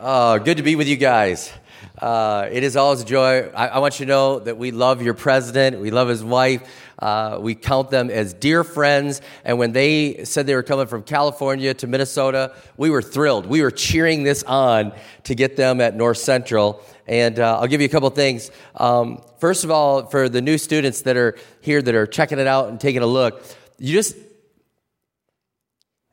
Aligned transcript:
Oh, 0.00 0.38
good 0.38 0.58
to 0.58 0.62
be 0.62 0.76
with 0.76 0.86
you 0.86 0.94
guys. 0.94 1.52
Uh, 2.00 2.48
it 2.52 2.62
is 2.62 2.76
always 2.76 3.00
a 3.00 3.04
joy. 3.04 3.48
I, 3.48 3.66
I, 3.66 3.78
want 3.80 3.98
you 3.98 4.06
to 4.06 4.10
know 4.10 4.38
that 4.38 4.56
we 4.56 4.70
love 4.70 5.02
your 5.02 5.14
president. 5.14 5.80
We 5.80 5.90
love 5.90 6.06
his 6.06 6.22
wife. 6.22 6.62
Uh, 7.00 7.38
we 7.40 7.56
count 7.56 7.90
them 7.90 8.08
as 8.08 8.32
dear 8.32 8.62
friends. 8.62 9.20
And 9.44 9.58
when 9.58 9.72
they 9.72 10.24
said 10.24 10.46
they 10.46 10.54
were 10.54 10.62
coming 10.62 10.86
from 10.86 11.02
California 11.02 11.74
to 11.74 11.88
Minnesota, 11.88 12.54
we 12.76 12.90
were 12.90 13.02
thrilled. 13.02 13.46
We 13.46 13.60
were 13.60 13.72
cheering 13.72 14.22
this 14.22 14.44
on 14.44 14.92
to 15.24 15.34
get 15.34 15.56
them 15.56 15.80
at 15.80 15.96
North 15.96 16.18
Central. 16.18 16.80
And 17.08 17.40
uh, 17.40 17.58
I'll 17.58 17.66
give 17.66 17.80
you 17.80 17.86
a 17.88 17.90
couple 17.90 18.08
things. 18.10 18.52
Um, 18.76 19.20
first 19.40 19.64
of 19.64 19.72
all, 19.72 20.06
for 20.06 20.28
the 20.28 20.40
new 20.40 20.58
students 20.58 21.02
that 21.02 21.16
are 21.16 21.36
here 21.60 21.82
that 21.82 21.94
are 21.96 22.06
checking 22.06 22.38
it 22.38 22.46
out 22.46 22.68
and 22.68 22.80
taking 22.80 23.02
a 23.02 23.06
look, 23.06 23.42
you 23.80 23.94
just 23.94 24.14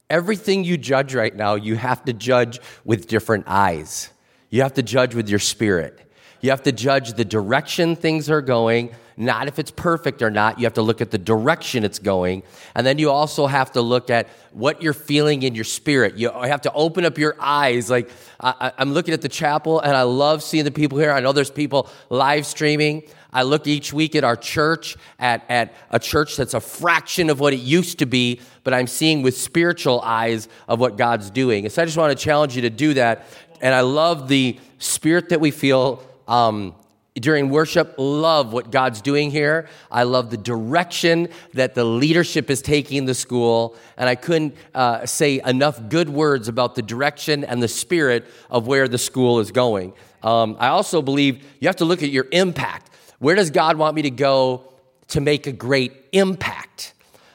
Everything 0.10 0.64
you 0.64 0.78
judge 0.78 1.16
right 1.16 1.36
now, 1.36 1.56
you 1.56 1.76
have 1.76 2.06
to 2.06 2.14
judge 2.14 2.60
with 2.84 3.08
different 3.08 3.46
eyes. 3.48 4.10
You 4.50 4.62
have 4.62 4.74
to 4.75 4.84
judge 4.84 5.16
with 5.16 5.29
your 5.29 5.39
spirit. 5.39 6.12
You 6.42 6.50
have 6.52 6.64
to 6.64 6.71
judge 6.71 7.14
the 7.14 7.25
direction 7.25 7.96
things 7.96 8.30
are 8.30 8.42
going, 8.42 8.92
not 9.18 9.48
if 9.48 9.60
it's 9.60 9.71
perfect 9.71 10.21
or 10.21 10.30
not. 10.30 10.60
You 10.60 10.66
have 10.66 10.74
to 10.74 10.82
look 10.82 11.02
at 11.02 11.12
the 11.12 11.18
direction 11.18 11.84
it's 11.84 12.00
going. 12.00 12.43
And 12.76 12.86
then 12.86 12.98
you 12.98 13.10
also 13.10 13.48
have 13.48 13.71
to 13.74 13.82
look 13.82 14.10
at 14.10 14.28
what 14.52 14.82
you're 14.82 14.93
feeling 14.93 15.43
in 15.43 15.56
your 15.56 15.64
spirit. 15.64 16.18
You 16.18 16.29
have 16.32 16.62
to 16.62 16.74
open 16.74 17.06
up 17.06 17.18
your 17.18 17.36
eyes. 17.40 17.90
Like, 17.90 18.10
I, 18.40 18.74
am 18.78 18.93
looking 18.93 19.14
at 19.14 19.21
the 19.21 19.29
chapel 19.29 19.79
and 19.79 19.96
I 19.96 20.04
love 20.04 20.43
seeing 20.43 20.66
the 20.66 20.71
people 20.71 20.98
here. 20.98 21.12
I 21.12 21.21
know 21.21 21.32
there's 21.32 21.50
people 21.50 21.90
live 22.10 22.46
streaming. 22.46 23.04
I 23.32 23.43
look 23.43 23.68
each 23.68 23.92
week 23.92 24.15
at 24.15 24.24
our 24.24 24.38
church, 24.38 24.96
at, 25.20 25.43
at 25.50 25.74
a 25.92 26.00
church 26.00 26.38
that's 26.38 26.54
a 26.54 26.62
fraction 26.62 27.29
of 27.29 27.40
what 27.40 27.54
it 27.54 27.60
used 27.60 28.00
to 28.00 28.06
be, 28.06 28.40
but 28.64 28.74
I'm 28.74 28.88
seeing 28.88 29.24
with 29.24 29.38
spiritual 29.38 30.00
eyes 30.02 30.48
of 30.70 30.79
what 30.79 30.98
God's 30.98 31.29
doing. 31.29 31.65
And 31.65 31.71
so 31.71 31.82
I 31.82 31.86
just 31.86 31.98
want 31.98 32.17
to 32.17 32.23
challenge 32.23 32.56
you 32.56 32.62
to 32.62 32.70
do 32.70 32.94
that. 32.94 33.26
And 33.62 33.73
I 33.73 33.81
love 33.81 34.30
the 34.30 34.58
spirit 34.78 35.30
that 35.30 35.42
we 35.42 35.52
feel 35.52 36.02
um, 36.28 36.76
during 37.16 37.50
worship. 37.50 37.95
Love 37.98 38.52
what 38.52 38.72
God's 38.72 39.02
doing 39.02 39.31
here. 39.31 39.68
I 39.90 40.04
love 40.04 40.30
the 40.30 40.38
direction 40.38 41.30
that 41.54 41.73
the 41.73 41.86
leadership 41.86 42.50
is 42.50 42.62
taking 42.62 43.06
the 43.06 43.14
school. 43.14 43.76
And 43.98 44.09
I 44.09 44.16
couldn't 44.16 44.56
uh, 44.73 45.06
say 45.06 45.40
enough 45.46 45.90
good 45.90 46.09
words 46.09 46.48
about 46.48 46.76
the 46.76 46.81
direction 46.81 47.44
and 47.44 47.64
the 47.64 47.68
spirit 47.68 48.26
of 48.50 48.68
where 48.68 48.88
the 48.88 48.98
school 48.98 49.40
is 49.40 49.52
going. 49.52 49.94
Um, 50.23 50.58
I 50.59 50.68
also 50.68 51.02
believe 51.02 51.44
you 51.59 51.68
have 51.68 51.78
to 51.78 51.86
look 51.86 52.03
at 52.03 52.09
your 52.09 52.28
impact. 52.31 52.92
Where 53.20 53.36
does 53.36 53.50
God 53.50 53.78
want 53.78 53.96
me 53.96 54.02
to 54.03 54.09
go 54.09 54.73
to 55.09 55.22
make 55.22 55.48
a 55.48 55.52
great 55.52 55.94
impact? 56.12 56.94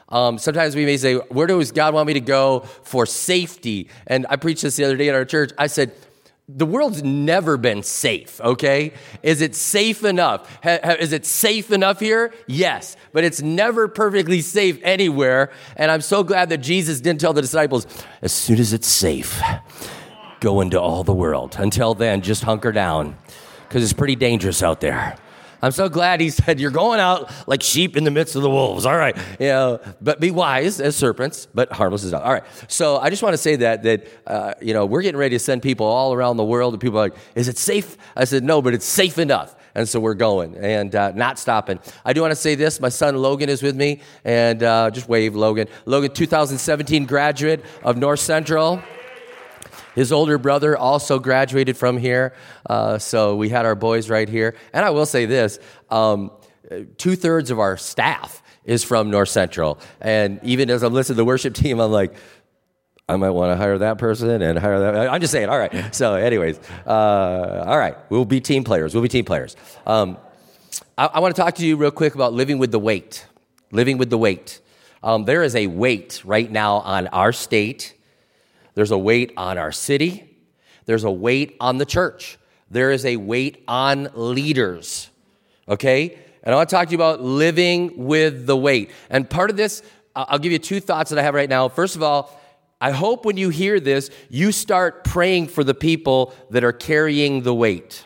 Um, 0.09 0.37
sometimes 0.37 0.75
we 0.75 0.85
may 0.85 0.97
say, 0.97 1.15
Where 1.15 1.47
does 1.47 1.71
God 1.71 1.93
want 1.93 2.05
me 2.05 2.13
to 2.13 2.19
go 2.19 2.59
for 2.83 3.05
safety? 3.05 3.89
And 4.05 4.27
I 4.29 4.35
preached 4.35 4.61
this 4.61 4.75
the 4.75 4.83
other 4.83 4.97
day 4.97 5.09
at 5.09 5.15
our 5.15 5.25
church. 5.25 5.51
I 5.57 5.67
said, 5.67 5.93
the 6.55 6.65
world's 6.65 7.03
never 7.03 7.57
been 7.57 7.83
safe, 7.83 8.41
okay? 8.41 8.93
Is 9.23 9.41
it 9.41 9.55
safe 9.55 10.03
enough? 10.03 10.49
Is 10.65 11.13
it 11.13 11.25
safe 11.25 11.71
enough 11.71 11.99
here? 11.99 12.33
Yes, 12.47 12.97
but 13.13 13.23
it's 13.23 13.41
never 13.41 13.87
perfectly 13.87 14.41
safe 14.41 14.79
anywhere. 14.83 15.51
And 15.75 15.91
I'm 15.91 16.01
so 16.01 16.23
glad 16.23 16.49
that 16.49 16.57
Jesus 16.57 17.01
didn't 17.01 17.21
tell 17.21 17.33
the 17.33 17.41
disciples, 17.41 17.87
as 18.21 18.31
soon 18.31 18.59
as 18.59 18.73
it's 18.73 18.87
safe, 18.87 19.41
go 20.39 20.61
into 20.61 20.79
all 20.79 21.03
the 21.03 21.13
world. 21.13 21.55
Until 21.57 21.93
then, 21.93 22.21
just 22.21 22.43
hunker 22.43 22.71
down, 22.71 23.17
because 23.67 23.83
it's 23.83 23.93
pretty 23.93 24.15
dangerous 24.15 24.61
out 24.61 24.81
there. 24.81 25.17
I'm 25.61 25.71
so 25.71 25.89
glad 25.89 26.21
he 26.21 26.29
said, 26.29 26.59
You're 26.59 26.71
going 26.71 26.99
out 26.99 27.31
like 27.47 27.61
sheep 27.61 27.95
in 27.95 28.03
the 28.03 28.11
midst 28.11 28.35
of 28.35 28.41
the 28.41 28.49
wolves. 28.49 28.85
All 28.85 28.97
right. 28.97 29.15
You 29.39 29.47
know, 29.47 29.79
but 30.01 30.19
be 30.19 30.31
wise 30.31 30.81
as 30.81 30.95
serpents, 30.95 31.47
but 31.53 31.71
harmless 31.71 32.03
as 32.03 32.11
doves. 32.11 32.25
All 32.25 32.33
right. 32.33 32.43
So 32.67 32.97
I 32.97 33.09
just 33.09 33.21
want 33.21 33.33
to 33.33 33.37
say 33.37 33.57
that, 33.57 33.83
that, 33.83 34.07
uh, 34.25 34.53
you 34.61 34.73
know, 34.73 34.85
we're 34.85 35.01
getting 35.01 35.19
ready 35.19 35.35
to 35.35 35.39
send 35.39 35.61
people 35.61 35.85
all 35.85 36.13
around 36.13 36.37
the 36.37 36.43
world, 36.43 36.73
and 36.73 36.81
people 36.81 36.99
are 36.99 37.03
like, 37.03 37.15
Is 37.35 37.47
it 37.47 37.57
safe? 37.57 37.97
I 38.15 38.25
said, 38.25 38.43
No, 38.43 38.61
but 38.61 38.73
it's 38.73 38.85
safe 38.85 39.17
enough. 39.17 39.55
And 39.73 39.87
so 39.87 39.99
we're 39.99 40.15
going 40.15 40.57
and 40.57 40.93
uh, 40.93 41.11
not 41.11 41.39
stopping. 41.39 41.79
I 42.03 42.11
do 42.11 42.21
want 42.21 42.31
to 42.31 42.35
say 42.35 42.55
this. 42.55 42.81
My 42.81 42.89
son 42.89 43.15
Logan 43.15 43.47
is 43.49 43.63
with 43.63 43.75
me, 43.75 44.01
and 44.25 44.61
uh, 44.63 44.91
just 44.91 45.07
wave, 45.07 45.35
Logan. 45.35 45.67
Logan, 45.85 46.11
2017 46.11 47.05
graduate 47.05 47.63
of 47.83 47.97
North 47.97 48.19
Central. 48.19 48.81
His 49.95 50.11
older 50.11 50.37
brother 50.37 50.77
also 50.77 51.19
graduated 51.19 51.77
from 51.77 51.97
here. 51.97 52.33
Uh, 52.69 52.97
so 52.97 53.35
we 53.35 53.49
had 53.49 53.65
our 53.65 53.75
boys 53.75 54.09
right 54.09 54.27
here. 54.27 54.55
And 54.73 54.85
I 54.85 54.89
will 54.91 55.05
say 55.05 55.25
this 55.25 55.59
um, 55.89 56.31
two 56.97 57.15
thirds 57.15 57.51
of 57.51 57.59
our 57.59 57.77
staff 57.77 58.41
is 58.63 58.83
from 58.83 59.09
North 59.09 59.29
Central. 59.29 59.79
And 59.99 60.39
even 60.43 60.69
as 60.69 60.83
I'm 60.83 60.93
listening 60.93 61.15
to 61.15 61.17
the 61.17 61.25
worship 61.25 61.53
team, 61.53 61.79
I'm 61.79 61.91
like, 61.91 62.13
I 63.09 63.17
might 63.17 63.31
want 63.31 63.51
to 63.51 63.57
hire 63.57 63.77
that 63.79 63.97
person 63.97 64.41
and 64.41 64.57
hire 64.57 64.79
that. 64.79 65.09
I'm 65.09 65.19
just 65.19 65.33
saying, 65.33 65.49
all 65.49 65.57
right. 65.57 65.93
So, 65.93 66.15
anyways, 66.15 66.59
uh, 66.87 67.65
all 67.67 67.77
right, 67.77 67.97
we'll 68.09 68.25
be 68.25 68.39
team 68.39 68.63
players. 68.63 68.93
We'll 68.93 69.03
be 69.03 69.09
team 69.09 69.25
players. 69.25 69.57
Um, 69.85 70.17
I, 70.97 71.07
I, 71.07 71.19
want 71.19 71.35
to 71.35 71.41
talk 71.41 71.55
to 71.55 71.65
you 71.65 71.75
real 71.75 71.91
quick 71.91 72.15
about 72.15 72.33
living 72.33 72.57
with 72.57 72.71
the 72.71 72.79
weight. 72.79 73.25
Living 73.71 73.97
with 73.97 74.09
the 74.09 74.17
weight. 74.17 74.61
Um, 75.03 75.25
there 75.25 75.43
is 75.43 75.55
a 75.55 75.67
weight 75.67 76.21
right 76.23 76.49
now 76.49 76.75
on 76.77 77.07
our 77.07 77.33
state 77.33 77.95
there's 78.73 78.91
a 78.91 78.97
weight 78.97 79.33
on 79.37 79.57
our 79.57 79.71
city, 79.71 80.37
there's 80.85 81.03
a 81.03 81.11
weight 81.11 81.55
on 81.59 81.77
the 81.77 81.85
church, 81.85 82.37
there 82.69 82.91
is 82.91 83.05
a 83.05 83.17
weight 83.17 83.63
on 83.67 84.09
leaders. 84.13 85.09
Okay? 85.67 86.17
And 86.43 86.53
I 86.53 86.57
want 86.57 86.69
to 86.69 86.75
talk 86.75 86.87
to 86.87 86.91
you 86.91 86.97
about 86.97 87.21
living 87.21 88.05
with 88.05 88.45
the 88.45 88.57
weight. 88.57 88.91
And 89.09 89.29
part 89.29 89.49
of 89.49 89.57
this, 89.57 89.83
I'll 90.15 90.39
give 90.39 90.51
you 90.51 90.59
two 90.59 90.79
thoughts 90.79 91.11
that 91.11 91.19
I 91.19 91.23
have 91.23 91.35
right 91.35 91.49
now. 91.49 91.69
First 91.69 91.95
of 91.95 92.03
all, 92.03 92.39
I 92.79 92.91
hope 92.91 93.25
when 93.25 93.37
you 93.37 93.49
hear 93.49 93.79
this, 93.79 94.09
you 94.29 94.51
start 94.51 95.03
praying 95.03 95.49
for 95.49 95.63
the 95.63 95.75
people 95.75 96.33
that 96.49 96.63
are 96.63 96.73
carrying 96.73 97.43
the 97.43 97.53
weight. 97.53 98.05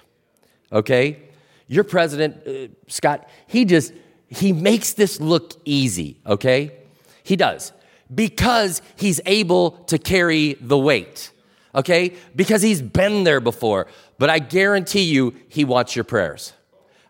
Okay? 0.71 1.19
Your 1.67 1.85
president, 1.85 2.45
uh, 2.45 2.73
Scott, 2.87 3.29
he 3.47 3.63
just, 3.65 3.93
he 4.27 4.51
makes 4.51 4.93
this 4.93 5.19
look 5.21 5.53
easy, 5.63 6.19
okay? 6.25 6.73
He 7.23 7.35
does 7.35 7.71
because 8.13 8.81
he's 8.95 9.19
able 9.25 9.71
to 9.85 9.97
carry 9.97 10.53
the 10.61 10.77
weight, 10.77 11.31
okay? 11.73 12.13
Because 12.35 12.61
he's 12.61 12.81
been 12.81 13.23
there 13.23 13.39
before. 13.39 13.87
But 14.17 14.29
I 14.29 14.39
guarantee 14.39 15.03
you, 15.03 15.33
he 15.49 15.65
wants 15.65 15.95
your 15.95 16.05
prayers. 16.05 16.53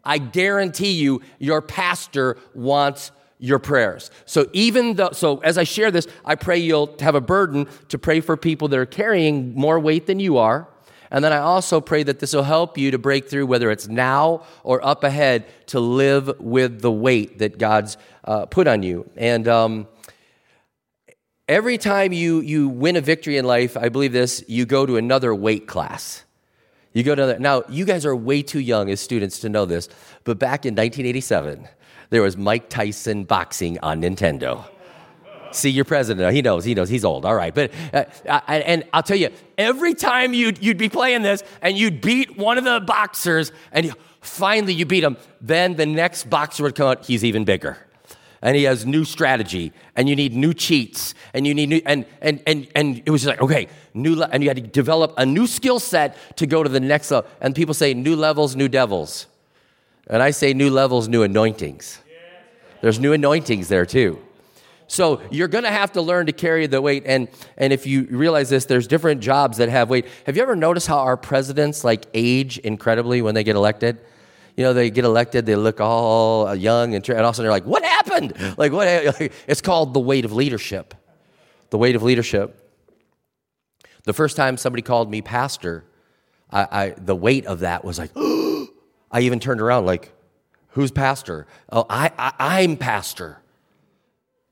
I 0.04 0.20
guarantee 0.20 0.92
you, 0.92 1.22
your 1.40 1.62
pastor 1.62 2.38
wants 2.54 3.12
your 3.40 3.60
prayers. 3.60 4.12
So 4.26 4.48
even 4.54 4.96
though, 4.96 5.12
so 5.12 5.40
as 5.40 5.58
I 5.58 5.64
share 5.64 5.92
this, 5.92 6.08
I 6.24 6.36
pray 6.36 6.58
you'll 6.58 6.96
have 7.00 7.16
a 7.16 7.22
burden 7.22 7.68
to 7.90 7.98
pray 7.98 8.22
for 8.22 8.38
people 8.38 8.68
that 8.70 8.80
are 8.80 8.86
carrying 8.86 9.54
more 9.56 9.80
weight 9.80 10.08
than 10.08 10.20
you 10.20 10.38
are. 10.38 10.68
And 11.12 11.24
then 11.24 11.32
I 11.32 11.38
also 11.38 11.82
pray 11.82 12.04
that 12.04 12.20
this 12.20 12.34
will 12.34 12.44
help 12.44 12.78
you 12.78 12.92
to 12.92 12.98
break 12.98 13.30
through, 13.30 13.46
whether 13.46 13.70
it's 13.72 13.88
now 13.88 14.44
or 14.64 14.86
up 14.86 15.04
ahead, 15.04 15.46
to 15.68 15.80
live 15.80 16.40
with 16.40 16.82
the 16.82 16.92
weight 16.92 17.40
that 17.40 17.58
God's 17.58 17.98
uh, 18.24 18.46
put 18.48 18.68
on 18.68 18.84
you. 18.84 19.10
And 19.16 19.48
um, 19.48 19.88
Every 21.48 21.78
time 21.78 22.12
you, 22.12 22.40
you 22.40 22.68
win 22.68 22.96
a 22.96 23.02
victory 23.02 23.38
in 23.38 23.46
life, 23.46 23.78
I 23.78 23.90
believe 23.90 24.12
this, 24.12 24.44
you 24.48 24.66
go 24.66 24.88
to 24.88 24.98
another 24.98 25.36
weight 25.36 25.68
class. 25.68 26.24
You 26.92 27.04
go 27.04 27.14
to 27.14 27.24
another, 27.24 27.40
now, 27.40 27.64
you 27.70 27.86
guys 27.86 28.04
are 28.04 28.16
way 28.16 28.42
too 28.42 28.60
young 28.60 28.90
as 28.90 29.00
students 29.00 29.40
to 29.42 29.50
know 29.50 29.66
this, 29.66 29.88
but 30.24 30.40
back 30.40 30.66
in 30.66 30.74
1987, 30.74 31.68
there 32.10 32.24
was 32.24 32.36
Mike 32.36 32.70
Tyson 32.70 33.26
boxing 33.26 33.78
on 33.84 34.02
Nintendo. 34.02 34.66
See, 35.52 35.70
your 35.70 35.86
president, 35.86 36.34
he 36.34 36.42
knows, 36.42 36.66
he 36.66 36.74
knows, 36.74 36.90
he's 36.90 37.06
old, 37.06 37.26
all 37.26 37.36
right. 37.36 37.54
But, 37.54 37.72
uh, 37.94 38.06
and 38.48 38.84
I'll 38.92 39.04
tell 39.04 39.16
you, 39.16 39.30
every 39.56 39.94
time 39.94 40.34
you'd, 40.34 40.64
you'd 40.64 40.80
be 40.80 40.90
playing 40.90 41.22
this 41.22 41.44
and 41.62 41.78
you'd 41.78 42.02
beat 42.02 42.38
one 42.38 42.58
of 42.58 42.64
the 42.64 42.80
boxers 42.80 43.52
and 43.72 43.86
you, 43.86 43.94
finally 44.20 44.74
you 44.74 44.88
beat 44.88 45.04
him, 45.04 45.16
then 45.42 45.76
the 45.76 45.86
next 45.86 46.28
boxer 46.28 46.64
would 46.64 46.74
come 46.74 46.88
out, 46.88 47.06
he's 47.06 47.24
even 47.24 47.46
bigger 47.46 47.78
and 48.42 48.56
he 48.56 48.64
has 48.64 48.86
new 48.86 49.04
strategy 49.04 49.72
and 49.96 50.08
you 50.08 50.16
need 50.16 50.34
new 50.34 50.54
cheats 50.54 51.14
and 51.34 51.48
you 51.48 51.54
need 51.54 51.70
new 51.70 51.82
and 51.86 52.06
and 52.22 52.42
and 52.46 52.68
and 52.76 53.02
it 53.06 53.10
was 53.10 53.24
just 53.24 53.30
like 53.30 53.42
okay 53.42 53.68
new 53.94 54.16
le- 54.16 54.30
and 54.32 54.44
you 54.44 54.50
had 54.50 54.58
to 54.58 54.64
develop 54.64 55.14
a 55.18 55.26
new 55.26 55.48
skill 55.48 55.80
set 55.80 56.18
to 56.38 56.46
go 56.46 56.62
to 56.64 56.70
the 56.70 56.80
next 56.80 57.12
level. 57.12 57.30
And 57.42 57.56
people 57.56 57.74
say 57.74 57.94
new 57.94 58.16
levels 58.16 58.56
new 58.56 58.68
devils. 58.68 59.28
And 60.08 60.22
i 60.22 60.32
say 60.32 60.54
new 60.54 60.70
levels 60.70 61.08
new 61.08 61.24
anointings. 61.24 62.00
There's 62.82 63.00
new 63.00 63.14
anointings 63.14 63.68
there 63.68 63.86
too. 63.86 64.22
So 64.88 65.22
you're 65.32 65.48
going 65.48 65.64
to 65.64 65.72
have 65.72 65.94
to 65.94 66.02
learn 66.02 66.28
to 66.28 66.32
carry 66.32 66.68
the 66.68 66.80
weight. 66.80 67.04
And 67.08 67.28
and 67.58 67.74
if 67.74 67.88
you 67.88 68.04
realize 68.04 68.50
this 68.50 68.66
there's 68.66 68.88
different 68.88 69.22
jobs 69.22 69.58
that 69.58 69.70
have 69.70 69.90
weight. 69.90 70.06
Have 70.28 70.36
you 70.36 70.44
ever 70.44 70.56
noticed 70.56 70.88
how 70.88 71.00
our 71.00 71.18
presidents 71.18 71.84
like 71.84 72.06
age 72.14 72.60
incredibly 72.60 73.22
when 73.22 73.34
they 73.34 73.44
get 73.44 73.56
elected 73.56 73.98
you 74.56 74.64
know, 74.64 74.74
they 74.74 74.90
get 74.90 75.04
elected, 75.04 75.46
they 75.46 75.56
look 75.56 75.82
all 75.82 76.48
uh, 76.48 76.54
young, 76.54 76.96
and, 76.96 77.08
and 77.10 77.20
all 77.20 77.26
of 77.26 77.34
a 77.34 77.36
sudden 77.36 77.46
they're 77.46 77.52
like, 77.52 77.66
what 77.66 77.84
happened? 77.84 78.34
Like, 78.58 78.72
what? 78.72 78.88
It's 79.48 79.62
called 79.62 79.94
the 79.94 80.00
weight 80.00 80.26
of 80.26 80.32
leadership. 80.32 80.94
The 81.72 81.78
weight 81.78 81.96
of 81.96 82.04
leadership. 82.04 82.62
The 84.04 84.14
first 84.14 84.38
time 84.38 84.58
somebody 84.58 84.82
called 84.82 85.10
me 85.10 85.22
pastor, 85.22 85.84
I, 86.52 86.68
I 86.72 86.90
the 86.98 87.16
weight 87.16 87.46
of 87.46 87.60
that 87.60 87.84
was 87.84 87.98
like, 87.98 88.12
I 88.16 89.22
even 89.22 89.40
turned 89.40 89.62
around 89.62 89.86
like, 89.86 90.14
who's 90.70 90.92
pastor? 90.92 91.48
Oh, 91.72 91.86
I, 91.90 92.12
I, 92.18 92.34
I'm 92.62 92.78
pastor. 92.78 93.40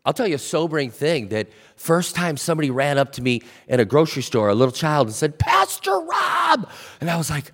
I'll 0.05 0.13
tell 0.13 0.27
you 0.27 0.35
a 0.35 0.39
sobering 0.39 0.91
thing 0.91 1.29
that 1.29 1.47
first 1.77 2.13
time 2.13 2.35
somebody 2.35 2.69
ran 2.71 2.97
up 2.97 3.13
to 3.13 3.21
me 3.21 3.41
in 3.69 3.79
a 3.79 3.85
grocery 3.85 4.23
store, 4.23 4.49
a 4.49 4.55
little 4.55 4.73
child, 4.73 5.07
and 5.07 5.15
said, 5.15 5.39
Pastor 5.39 5.97
Rob. 5.97 6.69
And 6.99 7.09
I 7.09 7.15
was 7.15 7.29
like, 7.29 7.53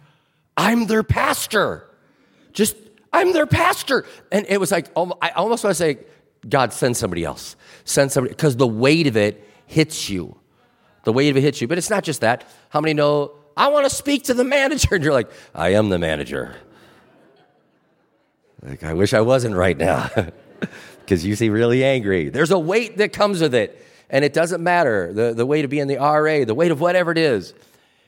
I'm 0.58 0.88
their 0.88 1.04
pastor. 1.04 1.89
Just, 2.54 2.76
I'm 3.12 3.34
their 3.34 3.46
pastor. 3.46 4.06
And 4.32 4.46
it 4.50 4.60
was 4.60 4.72
like, 4.72 4.88
I 4.96 5.30
almost 5.36 5.64
want 5.64 5.76
to 5.76 5.76
say, 5.76 6.00
God, 6.48 6.74
send 6.74 6.98
somebody 6.98 7.24
else. 7.24 7.56
Send 7.86 8.12
somebody, 8.12 8.34
because 8.34 8.56
the 8.56 8.68
weight 8.68 9.08
of 9.08 9.18
it 9.18 9.46
hits 9.66 10.10
you. 10.10 10.38
The 11.04 11.14
weight 11.14 11.30
of 11.30 11.38
it 11.38 11.42
hits 11.42 11.62
you. 11.62 11.68
But 11.68 11.78
it's 11.78 11.90
not 11.90 12.04
just 12.04 12.22
that. 12.22 12.46
How 12.70 12.82
many 12.82 12.94
know, 12.94 13.34
I 13.58 13.70
want 13.70 13.90
to 13.90 13.96
speak 13.96 14.26
to 14.26 14.34
the 14.34 14.44
manager? 14.44 14.90
And 14.96 15.04
you're 15.04 15.14
like, 15.14 15.32
I 15.54 15.70
am 15.70 15.90
the 15.90 16.00
manager. 16.00 16.56
Like, 18.62 18.84
I 18.84 18.94
wish 18.94 19.14
I 19.14 19.22
wasn't 19.22 19.56
right 19.56 19.78
now. 19.78 20.10
because 21.10 21.26
you 21.26 21.36
seem 21.36 21.52
really 21.54 21.84
angry. 21.84 22.30
There's 22.30 22.52
a 22.52 22.60
weight 22.60 22.98
that 22.98 23.14
comes 23.14 23.42
with 23.42 23.56
it, 23.56 23.84
and 24.12 24.24
it 24.24 24.32
doesn't 24.32 24.62
matter 24.62 25.12
the, 25.12 25.34
the 25.34 25.44
weight 25.44 25.66
of 25.66 25.72
being 25.72 25.88
the 25.88 25.98
RA, 25.98 26.46
the 26.46 26.54
weight 26.54 26.70
of 26.70 26.80
whatever 26.80 27.12
it 27.12 27.18
is. 27.18 27.56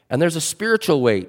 And 0.07 0.21
there's 0.21 0.35
a 0.35 0.41
spiritual 0.41 1.01
weight. 1.01 1.27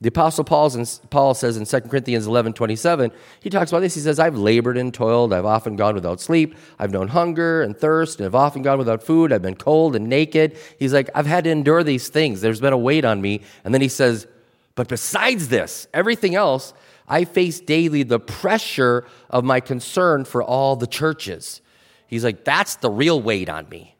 The 0.00 0.08
Apostle 0.08 0.44
Paul's 0.44 1.00
Paul 1.08 1.32
says 1.32 1.56
in 1.56 1.64
2 1.64 1.88
Corinthians 1.88 2.26
11 2.26 2.52
27, 2.52 3.12
he 3.40 3.48
talks 3.48 3.70
about 3.70 3.80
this. 3.80 3.94
He 3.94 4.00
says, 4.02 4.18
I've 4.18 4.36
labored 4.36 4.76
and 4.76 4.92
toiled. 4.92 5.32
I've 5.32 5.46
often 5.46 5.74
gone 5.76 5.94
without 5.94 6.20
sleep. 6.20 6.54
I've 6.78 6.92
known 6.92 7.08
hunger 7.08 7.62
and 7.62 7.74
thirst, 7.74 8.18
and 8.18 8.26
I've 8.26 8.34
often 8.34 8.60
gone 8.60 8.76
without 8.76 9.02
food. 9.02 9.32
I've 9.32 9.40
been 9.40 9.56
cold 9.56 9.96
and 9.96 10.06
naked. 10.06 10.58
He's 10.78 10.92
like, 10.92 11.08
I've 11.14 11.26
had 11.26 11.44
to 11.44 11.50
endure 11.50 11.82
these 11.82 12.08
things. 12.08 12.42
There's 12.42 12.60
been 12.60 12.74
a 12.74 12.78
weight 12.78 13.06
on 13.06 13.22
me. 13.22 13.40
And 13.64 13.72
then 13.72 13.80
he 13.80 13.88
says, 13.88 14.26
But 14.74 14.88
besides 14.88 15.48
this, 15.48 15.88
everything 15.94 16.34
else, 16.34 16.74
I 17.08 17.24
face 17.24 17.60
daily 17.60 18.02
the 18.02 18.20
pressure 18.20 19.06
of 19.30 19.44
my 19.44 19.60
concern 19.60 20.24
for 20.24 20.42
all 20.42 20.76
the 20.76 20.86
churches. 20.86 21.62
He's 22.06 22.24
like, 22.24 22.44
that's 22.44 22.76
the 22.76 22.90
real 22.90 23.20
weight 23.20 23.48
on 23.48 23.68
me. 23.68 23.95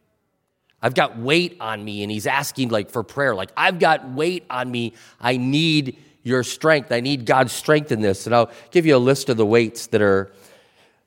I've 0.83 0.95
got 0.95 1.19
weight 1.19 1.57
on 1.61 1.85
me. 1.85 2.03
And 2.03 2.11
he's 2.11 2.27
asking 2.27 2.69
like 2.69 2.91
for 2.91 3.03
prayer, 3.03 3.35
like, 3.35 3.51
I've 3.57 3.79
got 3.79 4.09
weight 4.11 4.45
on 4.51 4.71
me. 4.71 4.95
I 5.21 5.37
need 5.37 5.99
your 6.23 6.43
strength. 6.43 6.93
I 6.93 7.01
need 7.01 7.25
God's 7.25 7.53
strength 7.53 7.93
in 7.93 8.01
this. 8.01 8.27
And 8.27 8.35
I'll 8.35 8.51
give 8.71 8.87
you 8.87 8.97
a 8.97 8.99
list 8.99 9.29
of 9.29 9.37
the 9.37 9.47
weights 9.47 9.89
that 9.89 10.03
are 10.03 10.33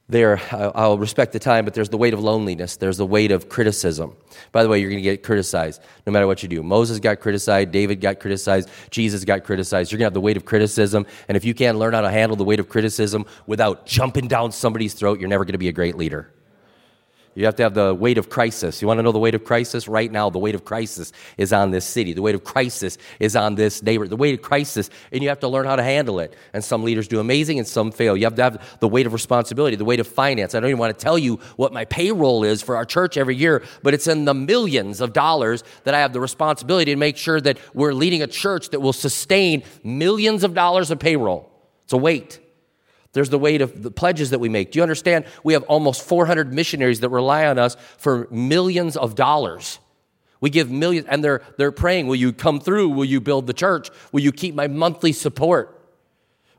there, 0.09 0.41
I'll 0.51 0.97
respect 0.97 1.33
the 1.33 1.39
time, 1.39 1.65
but 1.65 1.75
there's 1.75 1.89
the 1.89 1.97
weight 1.97 2.15
of 2.15 2.19
loneliness. 2.19 2.77
There's 2.77 2.97
the 2.97 3.05
weight 3.05 3.31
of 3.31 3.47
criticism. 3.47 4.15
By 4.51 4.63
the 4.63 4.69
way, 4.69 4.79
you're 4.79 4.89
going 4.89 5.03
to 5.03 5.07
get 5.07 5.21
criticized 5.21 5.81
no 6.07 6.11
matter 6.11 6.25
what 6.25 6.41
you 6.41 6.49
do. 6.49 6.63
Moses 6.63 6.99
got 6.99 7.19
criticized, 7.19 7.71
David 7.71 8.01
got 8.01 8.19
criticized, 8.19 8.69
Jesus 8.89 9.23
got 9.23 9.43
criticized. 9.43 9.91
You're 9.91 9.99
going 9.99 10.05
to 10.05 10.07
have 10.07 10.13
the 10.15 10.21
weight 10.21 10.35
of 10.35 10.45
criticism. 10.45 11.05
And 11.27 11.37
if 11.37 11.45
you 11.45 11.53
can't 11.53 11.77
learn 11.77 11.93
how 11.93 12.01
to 12.01 12.09
handle 12.09 12.35
the 12.35 12.43
weight 12.43 12.59
of 12.59 12.69
criticism 12.69 13.25
without 13.45 13.85
jumping 13.85 14.27
down 14.27 14.51
somebody's 14.51 14.95
throat, 14.95 15.19
you're 15.19 15.29
never 15.29 15.45
going 15.45 15.53
to 15.53 15.59
be 15.59 15.69
a 15.69 15.73
great 15.73 15.95
leader. 15.95 16.31
You 17.39 17.45
have 17.45 17.55
to 17.55 17.63
have 17.63 17.73
the 17.73 17.95
weight 17.95 18.17
of 18.17 18.29
crisis. 18.29 18.81
You 18.81 18.89
want 18.89 18.97
to 18.97 19.01
know 19.01 19.13
the 19.13 19.17
weight 19.17 19.33
of 19.33 19.45
crisis? 19.45 19.87
Right 19.87 20.11
now, 20.11 20.29
the 20.29 20.39
weight 20.39 20.55
of 20.55 20.65
crisis 20.65 21.13
is 21.37 21.53
on 21.53 21.71
this 21.71 21.85
city. 21.85 22.11
The 22.11 22.21
weight 22.21 22.35
of 22.35 22.43
crisis 22.43 22.97
is 23.17 23.33
on 23.33 23.55
this 23.55 23.81
neighbor. 23.81 24.09
The 24.09 24.17
weight 24.17 24.33
of 24.33 24.41
crisis, 24.41 24.89
and 25.13 25.23
you 25.23 25.29
have 25.29 25.39
to 25.39 25.47
learn 25.47 25.65
how 25.65 25.77
to 25.77 25.83
handle 25.83 26.19
it. 26.19 26.35
And 26.51 26.61
some 26.61 26.83
leaders 26.83 27.07
do 27.07 27.21
amazing 27.21 27.57
and 27.57 27.65
some 27.65 27.93
fail. 27.93 28.17
You 28.17 28.25
have 28.25 28.35
to 28.35 28.43
have 28.43 28.79
the 28.81 28.89
weight 28.89 29.05
of 29.05 29.13
responsibility, 29.13 29.77
the 29.77 29.85
weight 29.85 30.01
of 30.01 30.07
finance. 30.07 30.53
I 30.53 30.59
don't 30.59 30.69
even 30.69 30.79
want 30.79 30.99
to 30.99 31.01
tell 31.01 31.17
you 31.17 31.39
what 31.55 31.71
my 31.71 31.85
payroll 31.85 32.43
is 32.43 32.61
for 32.61 32.75
our 32.75 32.83
church 32.83 33.15
every 33.15 33.37
year, 33.37 33.63
but 33.83 33.93
it's 33.93 34.07
in 34.07 34.25
the 34.25 34.33
millions 34.33 34.99
of 34.99 35.13
dollars 35.13 35.63
that 35.85 35.93
I 35.93 36.01
have 36.01 36.11
the 36.11 36.19
responsibility 36.19 36.91
to 36.91 36.97
make 36.97 37.15
sure 37.15 37.39
that 37.39 37.57
we're 37.73 37.93
leading 37.93 38.21
a 38.21 38.27
church 38.27 38.71
that 38.71 38.81
will 38.81 38.91
sustain 38.91 39.63
millions 39.81 40.43
of 40.43 40.53
dollars 40.53 40.91
of 40.91 40.99
payroll. 40.99 41.49
It's 41.85 41.93
a 41.93 41.97
weight. 41.97 42.41
There's 43.13 43.29
the 43.29 43.39
weight 43.39 43.61
of 43.61 43.81
the 43.81 43.91
pledges 43.91 44.29
that 44.29 44.39
we 44.39 44.49
make. 44.49 44.71
Do 44.71 44.79
you 44.79 44.83
understand? 44.83 45.25
We 45.43 45.53
have 45.53 45.63
almost 45.63 46.03
400 46.03 46.53
missionaries 46.53 46.99
that 46.99 47.09
rely 47.09 47.47
on 47.47 47.57
us 47.57 47.75
for 47.97 48.27
millions 48.29 48.95
of 48.95 49.15
dollars. 49.15 49.79
We 50.41 50.49
give 50.49 50.69
millions, 50.69 51.07
and 51.09 51.23
they're, 51.23 51.41
they're 51.57 51.71
praying, 51.71 52.07
Will 52.07 52.15
you 52.15 52.31
come 52.31 52.59
through? 52.59 52.89
Will 52.89 53.05
you 53.05 53.19
build 53.19 53.47
the 53.47 53.53
church? 53.53 53.89
Will 54.11 54.21
you 54.21 54.31
keep 54.31 54.55
my 54.55 54.67
monthly 54.67 55.11
support? 55.11 55.75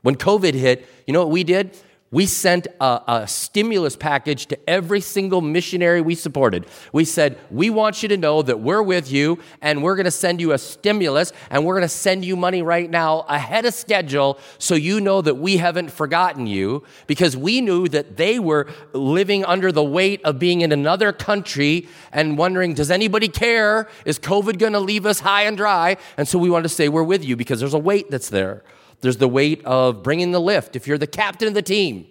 When 0.02 0.17
COVID 0.17 0.55
hit, 0.55 0.88
you 1.06 1.12
know 1.12 1.20
what 1.20 1.31
we 1.31 1.44
did? 1.44 1.76
We 2.12 2.27
sent 2.27 2.67
a, 2.81 3.03
a, 3.07 3.29
stimulus 3.29 3.95
package 3.95 4.47
to 4.47 4.59
every 4.69 5.01
single 5.01 5.41
missionary 5.41 6.01
we 6.01 6.17
supported. 6.17 6.67
We 6.93 7.05
said, 7.05 7.39
We 7.51 7.71
want 7.71 8.03
you 8.03 8.09
to 8.09 8.17
know 8.17 8.43
that 8.43 8.59
we're 8.61 8.83
with 8.83 9.12
you 9.12 9.39
and 9.62 9.83
we're 9.83 9.95
going 9.95 10.07
to 10.07 10.11
send 10.11 10.41
you 10.41 10.53
a 10.53 10.59
stimulus 10.59 11.33
and 11.51 11.65
we're 11.65 11.75
going 11.75 11.83
to 11.83 11.89
send 11.89 12.25
you 12.25 12.35
money 12.35 12.62
right 12.62 12.91
now 12.91 13.21
ahead 13.29 13.65
of 13.65 13.75
schedule 13.75 14.41
so 14.59 14.75
you 14.75 15.01
know 15.01 15.23
that 15.23 15.37
we 15.37 15.59
haven't 15.59 15.93
forgotten 15.93 16.49
you 16.49 16.83
because 17.07 17.37
we 17.37 17.61
knew 17.61 17.87
that 17.89 18.17
they 18.17 18.41
were 18.41 18.67
living 18.93 19.45
under 19.45 19.71
the 19.71 19.85
weight 19.85 20.21
of 20.25 20.41
being 20.41 20.63
in 20.63 20.73
another 20.73 21.13
country 21.13 21.87
and 22.13 22.37
wondering, 22.37 22.75
Does 22.75 22.91
anybody 22.91 23.29
care? 23.29 23.89
Is 24.05 24.19
COVID 24.19 24.59
going 24.59 24.73
to 24.73 24.81
leave 24.81 25.06
us 25.06 25.21
high 25.21 25.43
and 25.43 25.56
dry? 25.56 25.97
And 26.17 26.27
so 26.27 26.41
we 26.41 26.51
wanted 26.51 26.65
to 26.65 26.69
say, 26.71 26.89
We're 26.89 27.05
with 27.05 27.25
you 27.25 27.37
because 27.37 27.61
there's 27.61 27.75
a 27.75 27.79
weight 27.79 28.11
that's 28.11 28.31
there. 28.31 28.65
There's 29.00 29.17
the 29.17 29.29
weight 29.29 29.64
of 29.64 30.02
bringing 30.02 30.31
the 30.32 30.41
lift. 30.41 30.76
If 30.76 30.87
you're 30.87 30.99
the 30.99 31.06
captain 31.06 31.49
of 31.49 31.55
the 31.55 31.62
team, 31.62 32.06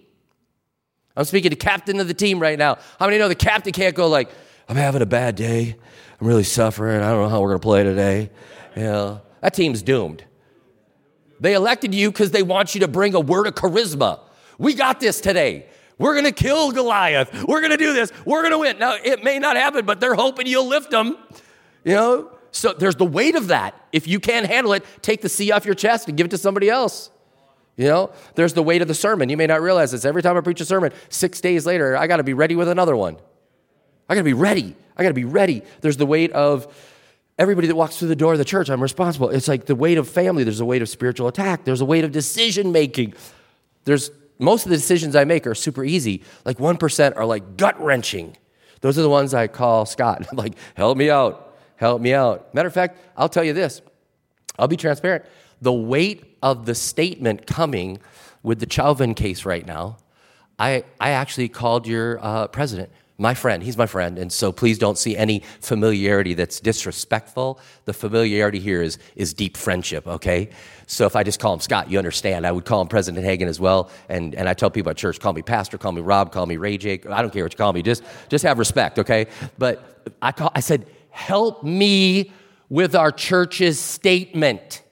I'm 1.15 1.25
speaking 1.25 1.51
to 1.51 1.55
captain 1.55 1.99
of 1.99 2.07
the 2.07 2.13
team 2.13 2.39
right 2.39 2.57
now. 2.57 2.77
How 2.99 3.05
many 3.05 3.17
know 3.17 3.27
the 3.27 3.35
captain 3.35 3.73
can't 3.73 3.95
go 3.95 4.07
like, 4.07 4.29
I'm 4.67 4.75
having 4.75 5.01
a 5.01 5.05
bad 5.05 5.35
day. 5.35 5.75
I'm 6.19 6.27
really 6.27 6.43
suffering. 6.43 7.01
I 7.01 7.09
don't 7.11 7.23
know 7.23 7.29
how 7.29 7.41
we're 7.41 7.49
going 7.49 7.59
to 7.59 7.63
play 7.63 7.83
today. 7.83 8.29
You 8.75 8.83
know, 8.83 9.21
that 9.41 9.53
team's 9.53 9.81
doomed. 9.81 10.23
They 11.39 11.53
elected 11.53 11.95
you 11.95 12.11
because 12.11 12.31
they 12.31 12.43
want 12.43 12.75
you 12.75 12.81
to 12.81 12.87
bring 12.87 13.15
a 13.15 13.19
word 13.19 13.47
of 13.47 13.55
charisma. 13.55 14.19
We 14.57 14.73
got 14.73 14.99
this 14.99 15.21
today. 15.21 15.67
We're 15.97 16.13
going 16.13 16.25
to 16.25 16.31
kill 16.31 16.71
Goliath. 16.71 17.43
We're 17.43 17.61
going 17.61 17.71
to 17.71 17.77
do 17.77 17.93
this. 17.93 18.11
We're 18.25 18.41
going 18.41 18.51
to 18.51 18.57
win. 18.57 18.79
Now, 18.79 18.95
it 19.03 19.23
may 19.23 19.39
not 19.39 19.57
happen, 19.57 19.85
but 19.85 19.99
they're 19.99 20.15
hoping 20.15 20.47
you'll 20.47 20.67
lift 20.67 20.91
them. 20.91 21.17
You 21.83 21.93
know, 21.93 22.31
so 22.51 22.73
there's 22.73 22.95
the 22.95 23.05
weight 23.05 23.35
of 23.35 23.47
that. 23.47 23.75
If 23.91 24.07
you 24.07 24.19
can't 24.19 24.45
handle 24.45 24.73
it, 24.73 24.85
take 25.01 25.21
the 25.21 25.29
C 25.29 25.51
off 25.51 25.65
your 25.65 25.75
chest 25.75 26.07
and 26.07 26.17
give 26.17 26.25
it 26.25 26.31
to 26.31 26.37
somebody 26.37 26.69
else. 26.69 27.11
You 27.77 27.87
know, 27.87 28.11
there's 28.35 28.53
the 28.53 28.63
weight 28.63 28.81
of 28.81 28.87
the 28.87 28.93
sermon. 28.93 29.29
You 29.29 29.37
may 29.37 29.47
not 29.47 29.61
realize 29.61 29.91
this. 29.91 30.03
Every 30.03 30.21
time 30.21 30.35
I 30.35 30.41
preach 30.41 30.59
a 30.59 30.65
sermon, 30.65 30.91
six 31.07 31.39
days 31.39 31.65
later, 31.65 31.95
I 31.95 32.07
got 32.07 32.17
to 32.17 32.23
be 32.23 32.33
ready 32.33 32.55
with 32.55 32.67
another 32.67 32.95
one. 32.95 33.15
I 34.09 34.15
got 34.15 34.21
to 34.21 34.25
be 34.25 34.33
ready. 34.33 34.75
I 34.97 35.03
got 35.03 35.09
to 35.09 35.13
be 35.13 35.23
ready. 35.23 35.61
There's 35.79 35.95
the 35.95 36.05
weight 36.05 36.33
of 36.33 36.67
everybody 37.37 37.67
that 37.67 37.75
walks 37.75 37.97
through 37.97 38.09
the 38.09 38.17
door 38.17 38.33
of 38.33 38.37
the 38.37 38.45
church. 38.45 38.69
I'm 38.69 38.83
responsible. 38.83 39.29
It's 39.29 39.47
like 39.47 39.65
the 39.65 39.75
weight 39.75 39.97
of 39.97 40.09
family. 40.09 40.43
There's 40.43 40.59
a 40.59 40.65
weight 40.65 40.81
of 40.81 40.89
spiritual 40.89 41.29
attack. 41.29 41.63
There's 41.63 41.79
a 41.79 41.85
weight 41.85 42.03
of 42.03 42.11
decision 42.11 42.73
making. 42.73 43.13
There's 43.85 44.11
most 44.39 44.65
of 44.65 44.71
the 44.71 44.77
decisions 44.77 45.15
I 45.15 45.23
make 45.23 45.47
are 45.47 45.55
super 45.55 45.85
easy. 45.85 46.23
Like 46.43 46.57
1% 46.57 47.15
are 47.15 47.25
like 47.25 47.55
gut 47.55 47.81
wrenching. 47.81 48.35
Those 48.81 48.97
are 48.97 49.01
the 49.01 49.09
ones 49.09 49.33
I 49.33 49.47
call 49.47 49.85
Scott. 49.85 50.27
I'm 50.29 50.37
like, 50.37 50.55
help 50.75 50.97
me 50.97 51.09
out. 51.09 51.48
Help 51.79 52.01
me 52.01 52.13
out. 52.13 52.53
Matter 52.53 52.67
of 52.67 52.73
fact, 52.73 52.99
I'll 53.15 53.29
tell 53.29 53.43
you 53.43 53.53
this. 53.53 53.81
I'll 54.57 54.67
be 54.67 54.75
transparent. 54.75 55.23
The 55.61 55.71
weight 55.71 56.37
of 56.43 56.65
the 56.65 56.75
statement 56.75 57.47
coming 57.47 57.99
with 58.43 58.59
the 58.59 58.69
Chauvin 58.69 59.13
case 59.13 59.45
right 59.45 59.65
now, 59.65 59.95
I, 60.59 60.83
I 60.99 61.11
actually 61.11 61.47
called 61.47 61.87
your 61.87 62.19
uh, 62.21 62.47
president 62.47 62.91
my 63.19 63.33
friend. 63.33 63.61
He's 63.61 63.77
my 63.77 63.85
friend. 63.85 64.17
And 64.17 64.31
so 64.31 64.51
please 64.51 64.77
don't 64.77 64.97
see 64.97 65.15
any 65.15 65.43
familiarity 65.59 66.33
that's 66.33 66.61
disrespectful. 66.61 67.59
The 67.83 67.93
familiarity 67.93 68.59
here 68.59 68.81
is, 68.81 68.97
is 69.15 69.33
deep 69.33 69.57
friendship, 69.57 70.07
okay? 70.07 70.49
So 70.87 71.05
if 71.05 71.17
I 71.17 71.23
just 71.23 71.39
call 71.39 71.53
him 71.53 71.59
Scott, 71.59 71.91
you 71.91 71.97
understand. 71.97 72.47
I 72.47 72.53
would 72.53 72.63
call 72.63 72.81
him 72.81 72.87
President 72.87 73.25
Hagan 73.25 73.49
as 73.49 73.59
well. 73.59 73.89
And, 74.07 74.33
and 74.35 74.47
I 74.47 74.53
tell 74.53 74.69
people 74.69 74.89
at 74.89 74.97
church, 74.97 75.19
call 75.19 75.33
me 75.33 75.41
Pastor, 75.41 75.77
call 75.77 75.91
me 75.91 76.01
Rob, 76.01 76.31
call 76.31 76.45
me 76.45 76.55
Ray 76.55 76.77
Jake. 76.77 77.05
I 77.07 77.21
don't 77.21 77.31
care 77.31 77.43
what 77.43 77.51
you 77.51 77.57
call 77.57 77.73
me. 77.73 77.81
Just, 77.81 78.03
just 78.29 78.45
have 78.45 78.57
respect, 78.57 78.97
okay? 78.99 79.27
But 79.57 80.13
I, 80.21 80.31
call, 80.31 80.51
I 80.55 80.61
said, 80.61 80.85
help 81.09 81.63
me 81.63 82.31
with 82.69 82.95
our 82.95 83.11
church's 83.11 83.79
statement. 83.79 84.83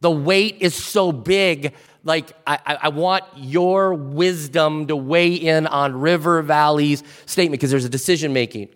The 0.00 0.10
weight 0.10 0.58
is 0.60 0.74
so 0.74 1.12
big. 1.12 1.74
Like, 2.02 2.32
I, 2.46 2.78
I 2.82 2.88
want 2.90 3.24
your 3.36 3.94
wisdom 3.94 4.86
to 4.88 4.96
weigh 4.96 5.34
in 5.34 5.66
on 5.66 5.98
River 5.98 6.42
Valley's 6.42 7.02
statement 7.24 7.60
because 7.60 7.70
there's 7.70 7.86
a 7.86 7.90
decision 7.90 8.32
making. 8.34 8.68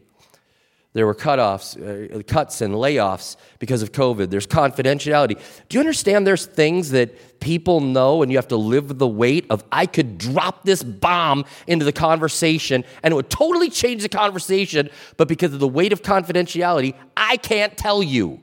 There 0.95 1.07
were 1.07 1.14
cutoffs, 1.14 1.76
uh, 1.76 2.23
cuts 2.23 2.61
and 2.61 2.75
layoffs 2.75 3.37
because 3.59 3.83
of 3.83 3.92
COVID. 3.92 4.30
There's 4.30 4.47
confidentiality. 4.47 5.38
Do 5.68 5.76
you 5.76 5.80
understand 5.80 6.26
there's 6.26 6.47
things 6.47 6.90
that 6.90 7.40
people 7.40 7.80
know 7.80 8.23
and 8.23 8.33
you 8.33 8.38
have 8.38 8.49
to 8.49 8.57
live 8.57 8.88
with 8.88 8.99
the 8.99 9.07
weight 9.07 9.47
of 9.50 9.62
I 9.71 9.87
could 9.87 10.16
drop 10.16 10.64
this 10.64 10.83
bomb 10.83 11.45
into 11.66 11.85
the 11.85 11.92
conversation 11.92 12.85
and 13.02 13.12
it 13.12 13.14
would 13.14 13.30
totally 13.30 13.71
change 13.71 14.02
the 14.02 14.09
conversation, 14.09 14.88
but 15.18 15.28
because 15.28 15.52
of 15.52 15.61
the 15.61 15.68
weight 15.68 15.92
of 15.92 16.02
confidentiality, 16.02 16.95
I 17.16 17.37
can't 17.37 17.76
tell 17.76 18.02
you. 18.02 18.40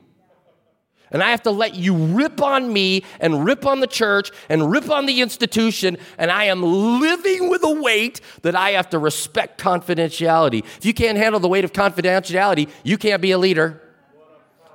And 1.10 1.22
I 1.22 1.30
have 1.30 1.42
to 1.42 1.50
let 1.50 1.74
you 1.76 1.94
rip 1.94 2.42
on 2.42 2.72
me 2.72 3.04
and 3.20 3.44
rip 3.44 3.64
on 3.64 3.80
the 3.80 3.86
church 3.86 4.32
and 4.48 4.70
rip 4.70 4.90
on 4.90 5.06
the 5.06 5.20
institution. 5.20 5.98
And 6.18 6.30
I 6.30 6.44
am 6.44 6.62
living 6.62 7.48
with 7.48 7.62
a 7.62 7.72
weight 7.72 8.20
that 8.42 8.56
I 8.56 8.70
have 8.70 8.90
to 8.90 8.98
respect 8.98 9.60
confidentiality. 9.60 10.64
If 10.64 10.84
you 10.84 10.92
can't 10.92 11.16
handle 11.16 11.40
the 11.40 11.48
weight 11.48 11.64
of 11.64 11.72
confidentiality, 11.72 12.68
you 12.82 12.98
can't 12.98 13.22
be 13.22 13.30
a 13.30 13.38
leader. 13.38 13.80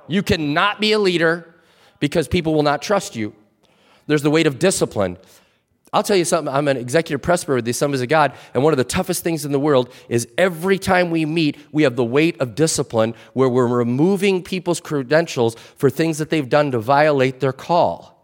You 0.08 0.22
cannot 0.22 0.80
be 0.80 0.92
a 0.92 0.98
leader 0.98 1.54
because 2.00 2.28
people 2.28 2.54
will 2.54 2.62
not 2.62 2.82
trust 2.82 3.14
you. 3.14 3.34
There's 4.06 4.22
the 4.22 4.30
weight 4.30 4.46
of 4.46 4.58
discipline. 4.58 5.18
I'll 5.94 6.02
tell 6.02 6.16
you 6.16 6.24
something. 6.24 6.52
I'm 6.52 6.68
an 6.68 6.78
executive 6.78 7.20
presbyter 7.20 7.56
with 7.56 7.66
the 7.66 7.72
Assemblies 7.72 8.00
of 8.00 8.08
God, 8.08 8.32
and 8.54 8.62
one 8.62 8.72
of 8.72 8.78
the 8.78 8.84
toughest 8.84 9.22
things 9.22 9.44
in 9.44 9.52
the 9.52 9.60
world 9.60 9.92
is 10.08 10.26
every 10.38 10.78
time 10.78 11.10
we 11.10 11.26
meet, 11.26 11.58
we 11.70 11.82
have 11.82 11.96
the 11.96 12.04
weight 12.04 12.40
of 12.40 12.54
discipline 12.54 13.14
where 13.34 13.48
we're 13.48 13.66
removing 13.66 14.42
people's 14.42 14.80
credentials 14.80 15.54
for 15.76 15.90
things 15.90 16.16
that 16.16 16.30
they've 16.30 16.48
done 16.48 16.70
to 16.70 16.78
violate 16.78 17.40
their 17.40 17.52
call. 17.52 18.18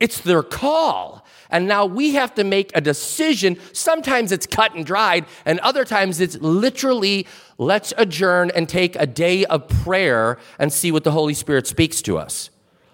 It's 0.00 0.20
their 0.20 0.42
call. 0.42 1.24
And 1.50 1.68
now 1.68 1.86
we 1.86 2.14
have 2.14 2.34
to 2.34 2.44
make 2.44 2.72
a 2.74 2.80
decision. 2.80 3.58
Sometimes 3.72 4.32
it's 4.32 4.46
cut 4.46 4.74
and 4.74 4.84
dried, 4.84 5.26
and 5.44 5.60
other 5.60 5.84
times 5.84 6.20
it's 6.20 6.36
literally 6.38 7.28
let's 7.58 7.94
adjourn 7.96 8.50
and 8.56 8.68
take 8.68 8.96
a 8.96 9.06
day 9.06 9.44
of 9.44 9.68
prayer 9.68 10.36
and 10.58 10.72
see 10.72 10.90
what 10.90 11.04
the 11.04 11.12
Holy 11.12 11.34
Spirit 11.34 11.68
speaks 11.68 12.02
to 12.02 12.18
us. 12.18 12.50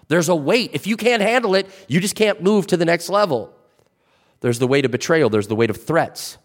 There's 0.09 0.29
a 0.29 0.35
weight. 0.35 0.69
If 0.73 0.85
you 0.85 0.95
can't 0.95 1.23
handle 1.23 1.55
it, 1.55 1.67
you 1.87 1.99
just 1.99 2.15
can't 2.15 2.43
move 2.43 2.67
to 2.67 2.77
the 2.77 2.85
next 2.85 3.09
level. 3.09 3.54
There's 4.45 4.59
the 4.59 4.67
weight 4.67 4.85
of 4.85 4.91
betrayal, 4.91 5.31
there's 5.31 5.47
the 5.47 5.55
weight 5.55 5.71
of 5.71 5.83
threats. 5.83 6.37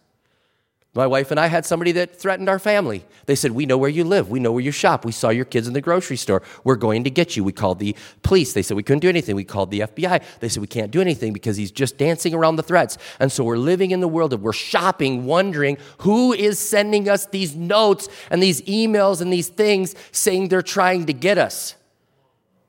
My 0.94 1.06
wife 1.06 1.30
and 1.30 1.38
I 1.38 1.48
had 1.48 1.66
somebody 1.66 1.92
that 1.92 2.16
threatened 2.16 2.48
our 2.48 2.58
family. 2.58 3.04
They 3.26 3.34
said, 3.34 3.50
We 3.50 3.66
know 3.66 3.76
where 3.76 3.90
you 3.90 4.04
live. 4.04 4.30
We 4.30 4.40
know 4.40 4.52
where 4.52 4.62
you 4.62 4.70
shop. 4.70 5.04
We 5.04 5.12
saw 5.12 5.28
your 5.28 5.44
kids 5.44 5.68
in 5.68 5.74
the 5.74 5.82
grocery 5.82 6.16
store. 6.16 6.40
We're 6.64 6.76
going 6.76 7.04
to 7.04 7.10
get 7.10 7.36
you. 7.36 7.44
We 7.44 7.52
called 7.52 7.78
the 7.78 7.94
police. 8.22 8.54
They 8.54 8.62
said, 8.62 8.74
We 8.78 8.82
couldn't 8.82 9.00
do 9.00 9.10
anything. 9.10 9.36
We 9.36 9.44
called 9.44 9.70
the 9.70 9.80
FBI. 9.80 10.22
They 10.40 10.48
said, 10.48 10.62
We 10.62 10.66
can't 10.66 10.90
do 10.90 11.02
anything 11.02 11.34
because 11.34 11.58
he's 11.58 11.70
just 11.70 11.98
dancing 11.98 12.32
around 12.32 12.56
the 12.56 12.62
threats. 12.62 12.96
And 13.18 13.30
so 13.30 13.44
we're 13.44 13.58
living 13.58 13.90
in 13.90 14.00
the 14.00 14.08
world 14.08 14.32
of 14.32 14.40
we're 14.40 14.54
shopping, 14.54 15.26
wondering 15.26 15.76
who 15.98 16.32
is 16.32 16.58
sending 16.58 17.06
us 17.06 17.26
these 17.26 17.54
notes 17.54 18.08
and 18.30 18.42
these 18.42 18.62
emails 18.62 19.20
and 19.20 19.30
these 19.30 19.48
things 19.48 19.94
saying 20.10 20.48
they're 20.48 20.62
trying 20.62 21.04
to 21.04 21.12
get 21.12 21.36
us. 21.36 21.74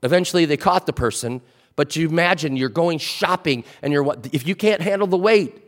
Eventually, 0.03 0.43
they 0.43 0.57
caught 0.57 0.88
the 0.88 0.93
person, 0.93 1.39
but 1.81 1.95
you 1.95 2.07
imagine 2.07 2.55
you're 2.55 2.69
going 2.69 3.00
shopping 3.00 3.63
and 3.81 3.91
you're 3.91 4.15
if 4.31 4.45
you 4.45 4.53
can't 4.53 4.83
handle 4.83 5.07
the 5.07 5.17
weight, 5.17 5.67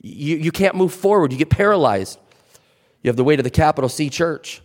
you, 0.00 0.36
you 0.36 0.52
can't 0.52 0.76
move 0.76 0.94
forward. 0.94 1.32
You 1.32 1.38
get 1.38 1.50
paralyzed. 1.50 2.20
You 3.02 3.08
have 3.08 3.16
the 3.16 3.24
weight 3.24 3.40
of 3.40 3.44
the 3.44 3.50
capital 3.50 3.88
C 3.88 4.08
church. 4.08 4.62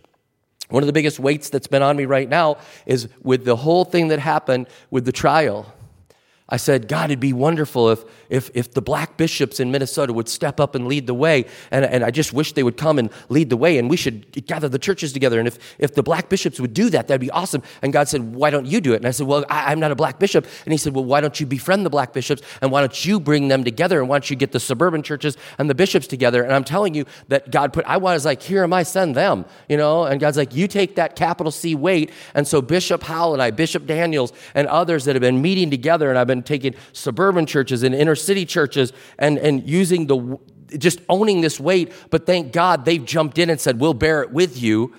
One 0.68 0.84
of 0.84 0.86
the 0.86 0.92
biggest 0.92 1.18
weights 1.18 1.50
that's 1.50 1.66
been 1.66 1.82
on 1.82 1.96
me 1.96 2.04
right 2.04 2.28
now 2.28 2.58
is 2.86 3.08
with 3.22 3.44
the 3.44 3.56
whole 3.56 3.84
thing 3.84 4.06
that 4.08 4.20
happened 4.20 4.68
with 4.88 5.04
the 5.04 5.10
trial. 5.10 5.66
I 6.50 6.56
said, 6.56 6.88
God, 6.88 7.10
it'd 7.10 7.20
be 7.20 7.34
wonderful 7.34 7.90
if, 7.90 8.04
if, 8.30 8.50
if 8.54 8.72
the 8.72 8.80
black 8.80 9.18
bishops 9.18 9.60
in 9.60 9.70
Minnesota 9.70 10.14
would 10.14 10.30
step 10.30 10.58
up 10.58 10.74
and 10.74 10.86
lead 10.86 11.06
the 11.06 11.12
way. 11.12 11.44
And, 11.70 11.84
and 11.84 12.02
I 12.02 12.10
just 12.10 12.32
wish 12.32 12.54
they 12.54 12.62
would 12.62 12.78
come 12.78 12.98
and 12.98 13.10
lead 13.28 13.50
the 13.50 13.56
way. 13.56 13.76
And 13.76 13.90
we 13.90 13.98
should 13.98 14.46
gather 14.46 14.66
the 14.66 14.78
churches 14.78 15.12
together. 15.12 15.38
And 15.38 15.46
if, 15.46 15.58
if 15.78 15.94
the 15.94 16.02
black 16.02 16.30
bishops 16.30 16.58
would 16.58 16.72
do 16.72 16.88
that, 16.88 17.06
that'd 17.06 17.20
be 17.20 17.30
awesome. 17.30 17.62
And 17.82 17.92
God 17.92 18.08
said, 18.08 18.34
Why 18.34 18.48
don't 18.48 18.64
you 18.64 18.80
do 18.80 18.94
it? 18.94 18.96
And 18.96 19.06
I 19.06 19.10
said, 19.10 19.26
Well, 19.26 19.44
I, 19.50 19.72
am 19.72 19.78
not 19.78 19.90
a 19.90 19.94
black 19.94 20.18
bishop. 20.18 20.46
And 20.64 20.72
He 20.72 20.78
said, 20.78 20.94
Well, 20.94 21.04
why 21.04 21.20
don't 21.20 21.38
you 21.38 21.44
befriend 21.44 21.84
the 21.84 21.90
black 21.90 22.14
bishops? 22.14 22.40
And 22.62 22.70
why 22.70 22.80
don't 22.80 23.04
you 23.04 23.20
bring 23.20 23.48
them 23.48 23.62
together? 23.62 24.00
And 24.00 24.08
why 24.08 24.16
don't 24.16 24.30
you 24.30 24.36
get 24.36 24.52
the 24.52 24.60
suburban 24.60 25.02
churches 25.02 25.36
and 25.58 25.68
the 25.68 25.74
bishops 25.74 26.06
together? 26.06 26.42
And 26.42 26.54
I'm 26.54 26.64
telling 26.64 26.94
you 26.94 27.04
that 27.28 27.50
God 27.50 27.74
put, 27.74 27.84
I 27.84 27.98
was 27.98 28.24
like, 28.24 28.40
Here 28.40 28.62
am 28.62 28.72
I, 28.72 28.84
send 28.84 29.14
them, 29.14 29.44
you 29.68 29.76
know? 29.76 30.04
And 30.04 30.18
God's 30.18 30.38
like, 30.38 30.54
You 30.54 30.66
take 30.66 30.94
that 30.94 31.14
capital 31.14 31.52
C 31.52 31.74
weight. 31.74 32.10
And 32.34 32.48
so 32.48 32.62
Bishop 32.62 33.02
Howell 33.02 33.34
and 33.34 33.42
I, 33.42 33.50
Bishop 33.50 33.84
Daniels, 33.84 34.32
and 34.54 34.66
others 34.68 35.04
that 35.04 35.14
have 35.14 35.20
been 35.20 35.42
meeting 35.42 35.70
together, 35.70 36.08
and 36.08 36.18
I've 36.18 36.26
been 36.26 36.37
been 36.38 36.44
taking 36.44 36.74
suburban 36.92 37.46
churches 37.46 37.82
and 37.82 37.94
inner 37.94 38.14
city 38.14 38.46
churches 38.46 38.92
and, 39.18 39.38
and 39.38 39.68
using 39.68 40.06
the, 40.06 40.38
just 40.76 41.00
owning 41.08 41.40
this 41.40 41.58
weight. 41.58 41.92
But 42.10 42.26
thank 42.26 42.52
God 42.52 42.84
they've 42.84 43.04
jumped 43.04 43.38
in 43.38 43.50
and 43.50 43.60
said, 43.60 43.80
We'll 43.80 43.94
bear 43.94 44.22
it 44.22 44.30
with 44.30 44.60
you. 44.60 44.94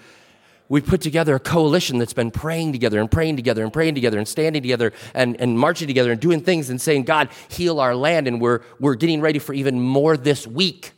We've 0.67 0.85
put 0.85 1.01
together 1.01 1.33
a 1.33 1.39
coalition 1.39 1.97
that's 1.97 2.13
been 2.13 2.29
praying 2.29 2.73
together 2.73 2.99
and 2.99 3.09
praying 3.09 3.37
together 3.37 3.63
and 3.63 3.73
praying 3.73 3.95
together 3.95 4.19
and 4.19 4.27
standing 4.27 4.61
together 4.61 4.93
and, 5.15 5.35
and 5.41 5.57
marching 5.57 5.87
together 5.87 6.11
and 6.11 6.21
doing 6.21 6.41
things 6.41 6.69
and 6.69 6.79
saying, 6.79 7.03
God, 7.03 7.29
heal 7.47 7.79
our 7.79 7.95
land. 7.95 8.27
And 8.27 8.39
we're, 8.39 8.61
we're 8.79 8.93
getting 8.93 9.19
ready 9.19 9.39
for 9.39 9.53
even 9.53 9.81
more 9.81 10.15
this 10.15 10.45
week. 10.45 10.91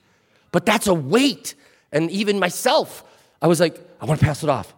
But 0.52 0.66
that's 0.66 0.88
a 0.88 0.94
weight. 0.94 1.56
And 1.94 2.12
even 2.12 2.38
myself, 2.38 3.06
I 3.42 3.48
was 3.48 3.62
like, 3.62 3.80
I 4.02 4.06
want 4.06 4.20
to 4.20 4.26
pass 4.26 4.44
it 4.44 4.50
off. 4.50 4.74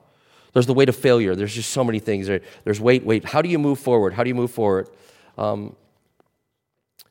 There's 0.53 0.67
the 0.67 0.75
weight 0.75 0.89
of 0.89 0.95
failure. 0.95 1.35
There's 1.35 1.55
just 1.55 1.71
so 1.71 1.83
many 1.83 1.97
things. 1.97 2.27
There's 2.27 2.79
weight, 2.79 3.03
weight. 3.03 3.25
How 3.25 3.41
do 3.41 3.49
you 3.49 3.57
move 3.57 3.79
forward? 3.79 4.13
How 4.13 4.23
do 4.23 4.29
you 4.29 4.35
move 4.35 4.51
forward? 4.51 4.87
Um, 5.37 5.75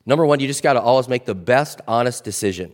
number 0.07 0.25
one, 0.27 0.41
you 0.41 0.47
just 0.47 0.63
got 0.63 0.75
to 0.75 0.81
always 0.81 1.09
make 1.09 1.25
the 1.25 1.35
best 1.35 1.81
honest 1.87 2.25
decision. 2.25 2.73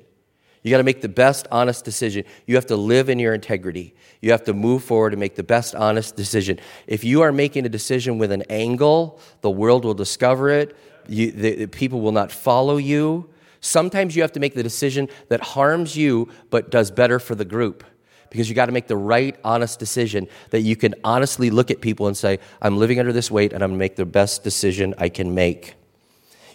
You 0.63 0.71
got 0.71 0.79
to 0.79 0.85
make 0.85 1.01
the 1.01 1.09
best 1.09 1.47
honest 1.51 1.85
decision. 1.85 2.25
You 2.47 2.57
have 2.57 2.67
to 2.67 2.77
live 2.77 3.09
in 3.09 3.19
your 3.19 3.33
integrity. 3.33 3.95
You 4.21 4.33
have 4.33 4.45
to 4.45 4.53
move 4.53 4.83
forward 4.83 5.13
and 5.13 5.21
make 5.21 5.37
the 5.37 5.43
best 5.43 5.75
honest 5.75 6.17
decision. 6.17 6.59
If 6.87 7.05
you 7.05 7.23
are 7.23 7.33
making 7.33 7.65
a 7.65 7.69
decision 7.69 8.19
with 8.19 8.33
an 8.33 8.43
angle, 8.51 9.21
the 9.41 9.51
world 9.51 9.85
will 9.85 9.95
discover 9.95 10.51
it. 10.51 10.77
You, 11.09 11.31
the, 11.31 11.55
the 11.55 11.69
people 11.69 12.01
will 12.01 12.13
not 12.13 12.33
follow 12.33 12.77
you. 12.77 13.31
Sometimes 13.61 14.15
you 14.15 14.23
have 14.23 14.33
to 14.33 14.41
make 14.41 14.55
the 14.55 14.63
decision 14.63 15.09
that 15.29 15.41
harms 15.41 15.97
you 15.97 16.29
but 16.51 16.71
does 16.71 16.91
better 16.91 17.19
for 17.19 17.35
the 17.35 17.45
group 17.45 17.85
because 18.31 18.49
you 18.49 18.55
got 18.55 18.67
to 18.67 18.73
make 18.73 18.87
the 18.87 18.97
right, 18.97 19.37
honest 19.45 19.79
decision 19.79 20.29
that 20.51 20.61
you 20.61 20.77
can 20.77 20.95
honestly 21.05 21.51
look 21.51 21.71
at 21.71 21.81
people 21.81 22.07
and 22.07 22.17
say, 22.17 22.39
I'm 22.61 22.79
living 22.79 23.01
under 23.01 23.13
this 23.13 23.31
weight 23.31 23.53
and 23.53 23.63
I'm 23.63 23.71
going 23.71 23.79
to 23.79 23.85
make 23.85 23.97
the 23.97 24.07
best 24.07 24.45
decision 24.45 24.95
I 24.99 25.09
can 25.09 25.35
make. 25.35 25.75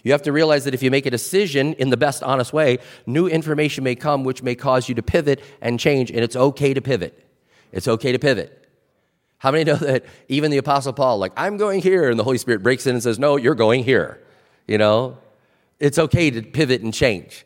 You 0.04 0.12
have 0.12 0.22
to 0.22 0.32
realize 0.32 0.64
that 0.64 0.74
if 0.74 0.82
you 0.82 0.90
make 0.90 1.06
a 1.06 1.10
decision 1.10 1.72
in 1.74 1.88
the 1.88 1.96
best, 1.96 2.22
honest 2.22 2.52
way, 2.52 2.78
new 3.06 3.26
information 3.26 3.82
may 3.84 3.94
come 3.94 4.22
which 4.22 4.42
may 4.42 4.54
cause 4.54 4.88
you 4.88 4.94
to 4.96 5.02
pivot 5.02 5.42
and 5.62 5.80
change, 5.80 6.10
and 6.10 6.20
it's 6.20 6.36
okay 6.36 6.74
to 6.74 6.82
pivot. 6.82 7.18
It's 7.72 7.88
okay 7.88 8.12
to 8.12 8.18
pivot. 8.18 8.68
How 9.38 9.50
many 9.50 9.64
know 9.64 9.76
that 9.76 10.04
even 10.28 10.50
the 10.50 10.58
Apostle 10.58 10.92
Paul, 10.92 11.18
like, 11.18 11.32
I'm 11.36 11.56
going 11.56 11.80
here, 11.80 12.08
and 12.08 12.18
the 12.18 12.24
Holy 12.24 12.38
Spirit 12.38 12.62
breaks 12.62 12.86
in 12.86 12.94
and 12.94 13.02
says, 13.02 13.18
No, 13.18 13.36
you're 13.36 13.54
going 13.54 13.82
here? 13.82 14.22
You 14.66 14.78
know? 14.78 15.18
It's 15.80 15.98
okay 15.98 16.30
to 16.30 16.42
pivot 16.42 16.82
and 16.82 16.94
change. 16.94 17.44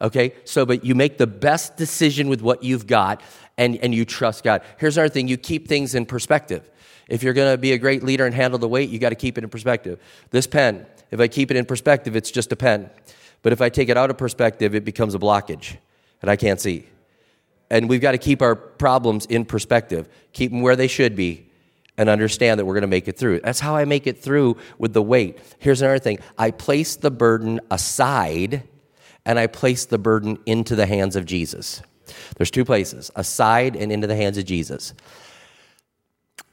Okay? 0.00 0.34
So, 0.44 0.66
but 0.66 0.84
you 0.84 0.94
make 0.94 1.18
the 1.18 1.26
best 1.26 1.76
decision 1.76 2.28
with 2.28 2.42
what 2.42 2.62
you've 2.62 2.86
got 2.86 3.22
and, 3.62 3.76
and 3.76 3.94
you 3.94 4.04
trust 4.04 4.42
God. 4.42 4.62
Here's 4.78 4.96
another 4.96 5.08
thing 5.08 5.28
you 5.28 5.36
keep 5.36 5.68
things 5.68 5.94
in 5.94 6.04
perspective. 6.04 6.68
If 7.08 7.22
you're 7.22 7.32
going 7.32 7.52
to 7.52 7.58
be 7.58 7.72
a 7.72 7.78
great 7.78 8.02
leader 8.02 8.26
and 8.26 8.34
handle 8.34 8.58
the 8.58 8.68
weight, 8.68 8.90
you 8.90 8.98
got 8.98 9.10
to 9.10 9.14
keep 9.14 9.38
it 9.38 9.44
in 9.44 9.50
perspective. 9.50 10.00
This 10.30 10.48
pen, 10.48 10.84
if 11.12 11.20
I 11.20 11.28
keep 11.28 11.50
it 11.50 11.56
in 11.56 11.64
perspective, 11.64 12.16
it's 12.16 12.32
just 12.32 12.50
a 12.50 12.56
pen. 12.56 12.90
But 13.42 13.52
if 13.52 13.60
I 13.60 13.68
take 13.68 13.88
it 13.88 13.96
out 13.96 14.10
of 14.10 14.18
perspective, 14.18 14.74
it 14.74 14.84
becomes 14.84 15.14
a 15.14 15.18
blockage 15.18 15.76
and 16.20 16.30
I 16.30 16.36
can't 16.36 16.60
see. 16.60 16.86
And 17.70 17.88
we've 17.88 18.00
got 18.00 18.12
to 18.12 18.18
keep 18.18 18.42
our 18.42 18.56
problems 18.56 19.26
in 19.26 19.44
perspective, 19.44 20.08
keep 20.32 20.50
them 20.50 20.60
where 20.60 20.76
they 20.76 20.88
should 20.88 21.14
be, 21.14 21.46
and 21.96 22.08
understand 22.08 22.58
that 22.58 22.64
we're 22.64 22.74
going 22.74 22.82
to 22.82 22.88
make 22.88 23.06
it 23.06 23.16
through. 23.16 23.40
That's 23.40 23.60
how 23.60 23.76
I 23.76 23.84
make 23.84 24.08
it 24.08 24.20
through 24.20 24.56
with 24.78 24.92
the 24.92 25.02
weight. 25.02 25.38
Here's 25.58 25.82
another 25.82 26.00
thing 26.00 26.18
I 26.36 26.50
place 26.50 26.96
the 26.96 27.12
burden 27.12 27.60
aside 27.70 28.64
and 29.24 29.38
I 29.38 29.46
place 29.46 29.86
the 29.86 29.98
burden 29.98 30.38
into 30.46 30.74
the 30.74 30.86
hands 30.86 31.14
of 31.14 31.26
Jesus. 31.26 31.80
There's 32.36 32.50
two 32.50 32.64
places 32.64 33.10
aside 33.16 33.76
and 33.76 33.92
into 33.92 34.06
the 34.06 34.16
hands 34.16 34.38
of 34.38 34.44
Jesus. 34.44 34.94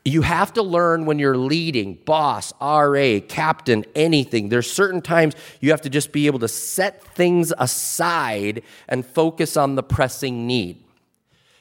You 0.06 0.22
have 0.22 0.54
to 0.54 0.64
learn 0.64 1.06
when 1.06 1.20
you're 1.20 1.38
leading, 1.38 1.96
boss, 1.96 2.54
RA, 2.62 3.20
captain, 3.28 3.86
anything. 3.96 4.50
There's 4.50 4.72
certain 4.72 5.02
times 5.02 5.36
you 5.60 5.72
have 5.72 5.82
to 5.82 5.90
just 5.90 6.12
be 6.12 6.28
able 6.28 6.40
to 6.40 6.48
set 6.48 7.04
things 7.04 7.54
aside 7.58 8.64
and 8.88 9.06
focus 9.06 9.58
on 9.58 9.76
the 9.76 9.84
pressing 9.84 10.48
need. 10.48 10.84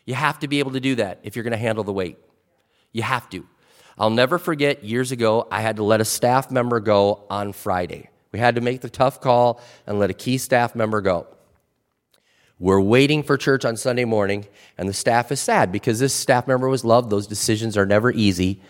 You 0.06 0.14
have 0.14 0.38
to 0.38 0.48
be 0.48 0.60
able 0.60 0.70
to 0.72 0.80
do 0.80 0.94
that 0.94 1.18
if 1.22 1.36
you're 1.36 1.42
going 1.42 1.52
to 1.52 1.58
handle 1.58 1.84
the 1.84 1.92
weight. 1.92 2.16
You 2.92 3.02
have 3.02 3.28
to. 3.30 3.46
I'll 3.98 4.10
never 4.10 4.38
forget 4.38 4.84
years 4.84 5.10
ago, 5.12 5.48
I 5.50 5.60
had 5.60 5.76
to 5.76 5.82
let 5.82 6.00
a 6.00 6.04
staff 6.04 6.50
member 6.50 6.78
go 6.80 7.24
on 7.28 7.52
Friday. 7.52 8.08
We 8.32 8.38
had 8.38 8.54
to 8.54 8.60
make 8.60 8.80
the 8.80 8.88
tough 8.88 9.20
call 9.20 9.60
and 9.86 9.98
let 9.98 10.10
a 10.10 10.14
key 10.14 10.38
staff 10.38 10.74
member 10.74 11.00
go. 11.00 11.26
We're 12.60 12.80
waiting 12.80 13.22
for 13.22 13.36
church 13.36 13.64
on 13.64 13.76
Sunday 13.76 14.04
morning, 14.04 14.46
and 14.76 14.88
the 14.88 14.92
staff 14.92 15.30
is 15.30 15.38
sad 15.38 15.70
because 15.70 16.00
this 16.00 16.12
staff 16.12 16.48
member 16.48 16.68
was 16.68 16.84
loved. 16.84 17.08
Those 17.08 17.26
decisions 17.26 17.76
are 17.76 17.86
never 17.86 18.10
easy, 18.10 18.60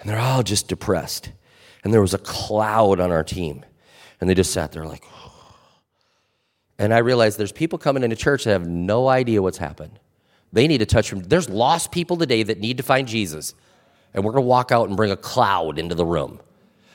and 0.00 0.10
they're 0.10 0.18
all 0.18 0.42
just 0.42 0.66
depressed. 0.66 1.30
And 1.84 1.94
there 1.94 2.00
was 2.00 2.14
a 2.14 2.18
cloud 2.18 2.98
on 2.98 3.12
our 3.12 3.22
team, 3.22 3.64
and 4.20 4.28
they 4.28 4.34
just 4.34 4.52
sat 4.52 4.72
there 4.72 4.84
like, 4.84 5.04
and 6.80 6.92
I 6.92 6.98
realized 6.98 7.38
there's 7.38 7.52
people 7.52 7.78
coming 7.78 8.02
into 8.02 8.16
church 8.16 8.44
that 8.44 8.50
have 8.50 8.68
no 8.68 9.08
idea 9.08 9.42
what's 9.42 9.58
happened. 9.58 9.98
They 10.52 10.66
need 10.66 10.78
to 10.78 10.86
touch 10.86 11.08
from. 11.08 11.20
There's 11.20 11.48
lost 11.48 11.92
people 11.92 12.16
today 12.16 12.42
that 12.42 12.58
need 12.58 12.76
to 12.78 12.82
find 12.82 13.06
Jesus, 13.06 13.54
and 14.14 14.24
we're 14.24 14.32
going 14.32 14.42
to 14.42 14.48
walk 14.48 14.72
out 14.72 14.88
and 14.88 14.96
bring 14.96 15.10
a 15.10 15.16
cloud 15.16 15.78
into 15.78 15.94
the 15.94 16.06
room. 16.06 16.40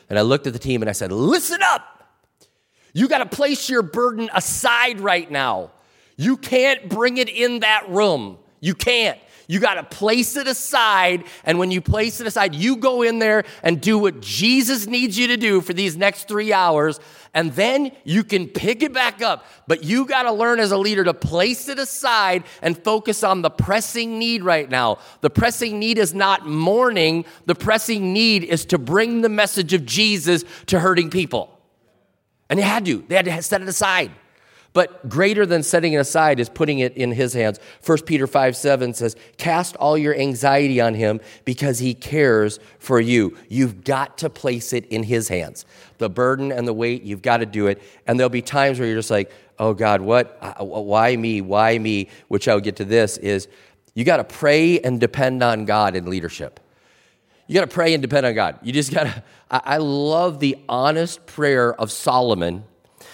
And 0.09 0.19
I 0.19 0.23
looked 0.23 0.47
at 0.47 0.53
the 0.53 0.59
team 0.59 0.81
and 0.81 0.89
I 0.89 0.93
said, 0.93 1.12
"Listen 1.12 1.62
up! 1.62 1.81
You 2.93 3.07
got 3.07 3.19
to 3.19 3.25
place 3.25 3.69
your 3.69 3.81
burden 3.81 4.29
aside 4.33 5.00
right 5.00 5.29
now." 5.29 5.71
You 6.15 6.38
can't 6.38 6.89
bring 6.89 7.17
it 7.17 7.29
in 7.29 7.62
that 7.62 7.89
room. 7.89 8.38
You 8.60 8.75
can't. 8.75 9.20
You 9.48 9.60
got 9.60 9.75
to 9.75 9.84
place 9.84 10.36
it 10.36 10.48
aside. 10.48 11.25
And 11.43 11.60
when 11.60 11.72
you 11.72 11.82
place 11.82 12.22
it 12.22 12.27
aside, 12.27 12.55
you 12.55 12.77
go 12.77 13.01
in 13.01 13.20
there 13.20 13.43
and 13.62 13.82
do 13.82 13.98
what 13.98 14.22
Jesus 14.22 14.88
needs 14.88 15.17
you 15.17 15.27
to 15.27 15.38
do 15.38 15.62
for 15.62 15.74
these 15.74 15.98
next 15.98 16.27
three 16.27 16.53
hours. 16.53 17.00
And 17.34 17.51
then 17.53 17.91
you 18.03 18.24
can 18.24 18.48
pick 18.48 18.84
it 18.84 18.93
back 18.93 19.22
up. 19.22 19.46
But 19.67 19.84
you 19.84 20.05
got 20.05 20.24
to 20.24 20.32
learn 20.32 20.60
as 20.60 20.72
a 20.72 20.77
leader 20.77 21.03
to 21.03 21.13
place 21.13 21.67
it 21.67 21.79
aside 21.79 22.43
and 22.62 22.77
focus 22.77 23.24
on 23.24 23.41
the 23.41 23.50
pressing 23.50 24.17
need 24.17 24.43
right 24.43 24.70
now. 24.70 25.00
The 25.22 25.29
pressing 25.29 25.79
need 25.79 25.98
is 25.98 26.13
not 26.13 26.48
mourning, 26.48 27.25
the 27.46 27.55
pressing 27.55 28.13
need 28.13 28.43
is 28.43 28.65
to 28.67 28.77
bring 28.77 29.22
the 29.22 29.29
message 29.29 29.74
of 29.74 29.86
Jesus 29.86 30.46
to 30.67 30.79
hurting 30.79 31.10
people. 31.10 31.60
And 32.50 32.60
they 32.60 32.63
had 32.63 32.86
to, 32.86 33.03
they 33.08 33.15
had 33.15 33.25
to 33.25 33.41
set 33.41 33.62
it 33.62 33.67
aside. 33.67 34.12
But 34.73 35.07
greater 35.07 35.45
than 35.45 35.61
setting 35.61 35.93
it 35.93 35.97
aside 35.97 36.39
is 36.39 36.49
putting 36.49 36.79
it 36.79 36.97
in 36.97 37.11
his 37.11 37.33
hands. 37.33 37.59
1 37.85 37.99
Peter 38.01 38.25
5 38.25 38.57
7 38.57 38.93
says, 38.95 39.15
Cast 39.37 39.75
all 39.75 39.97
your 39.97 40.15
anxiety 40.15 40.81
on 40.81 40.95
him 40.95 41.21
because 41.45 41.77
he 41.77 41.93
cares 41.93 42.59
for 42.79 42.99
you. 42.99 43.37
You've 43.49 43.83
got 43.83 44.17
to 44.19 44.29
place 44.31 44.73
it 44.73 44.85
in 44.87 45.03
his 45.03 45.27
hands. 45.27 45.65
The 45.99 46.09
burden 46.09 46.51
and 46.51 46.67
the 46.67 46.73
weight, 46.73 47.03
you've 47.03 47.21
got 47.21 47.37
to 47.37 47.45
do 47.45 47.67
it. 47.67 47.81
And 48.07 48.19
there'll 48.19 48.29
be 48.29 48.41
times 48.41 48.79
where 48.79 48.87
you're 48.87 48.97
just 48.97 49.11
like, 49.11 49.31
oh 49.59 49.75
God, 49.75 50.01
what? 50.01 50.37
Why 50.59 51.15
me? 51.15 51.41
Why 51.41 51.77
me? 51.77 52.09
Which 52.27 52.47
I'll 52.47 52.59
get 52.59 52.77
to 52.77 52.85
this 52.85 53.17
is 53.17 53.47
you 53.93 54.03
got 54.03 54.17
to 54.17 54.23
pray 54.23 54.79
and 54.79 54.99
depend 54.99 55.43
on 55.43 55.65
God 55.65 55.95
in 55.95 56.05
leadership. 56.05 56.59
You 57.45 57.53
got 57.53 57.69
to 57.69 57.73
pray 57.73 57.93
and 57.93 58.01
depend 58.01 58.25
on 58.25 58.33
God. 58.33 58.57
You 58.63 58.73
just 58.73 58.91
got 58.91 59.03
to. 59.03 59.23
I 59.51 59.77
love 59.77 60.39
the 60.39 60.57
honest 60.67 61.27
prayer 61.27 61.79
of 61.79 61.91
Solomon 61.91 62.63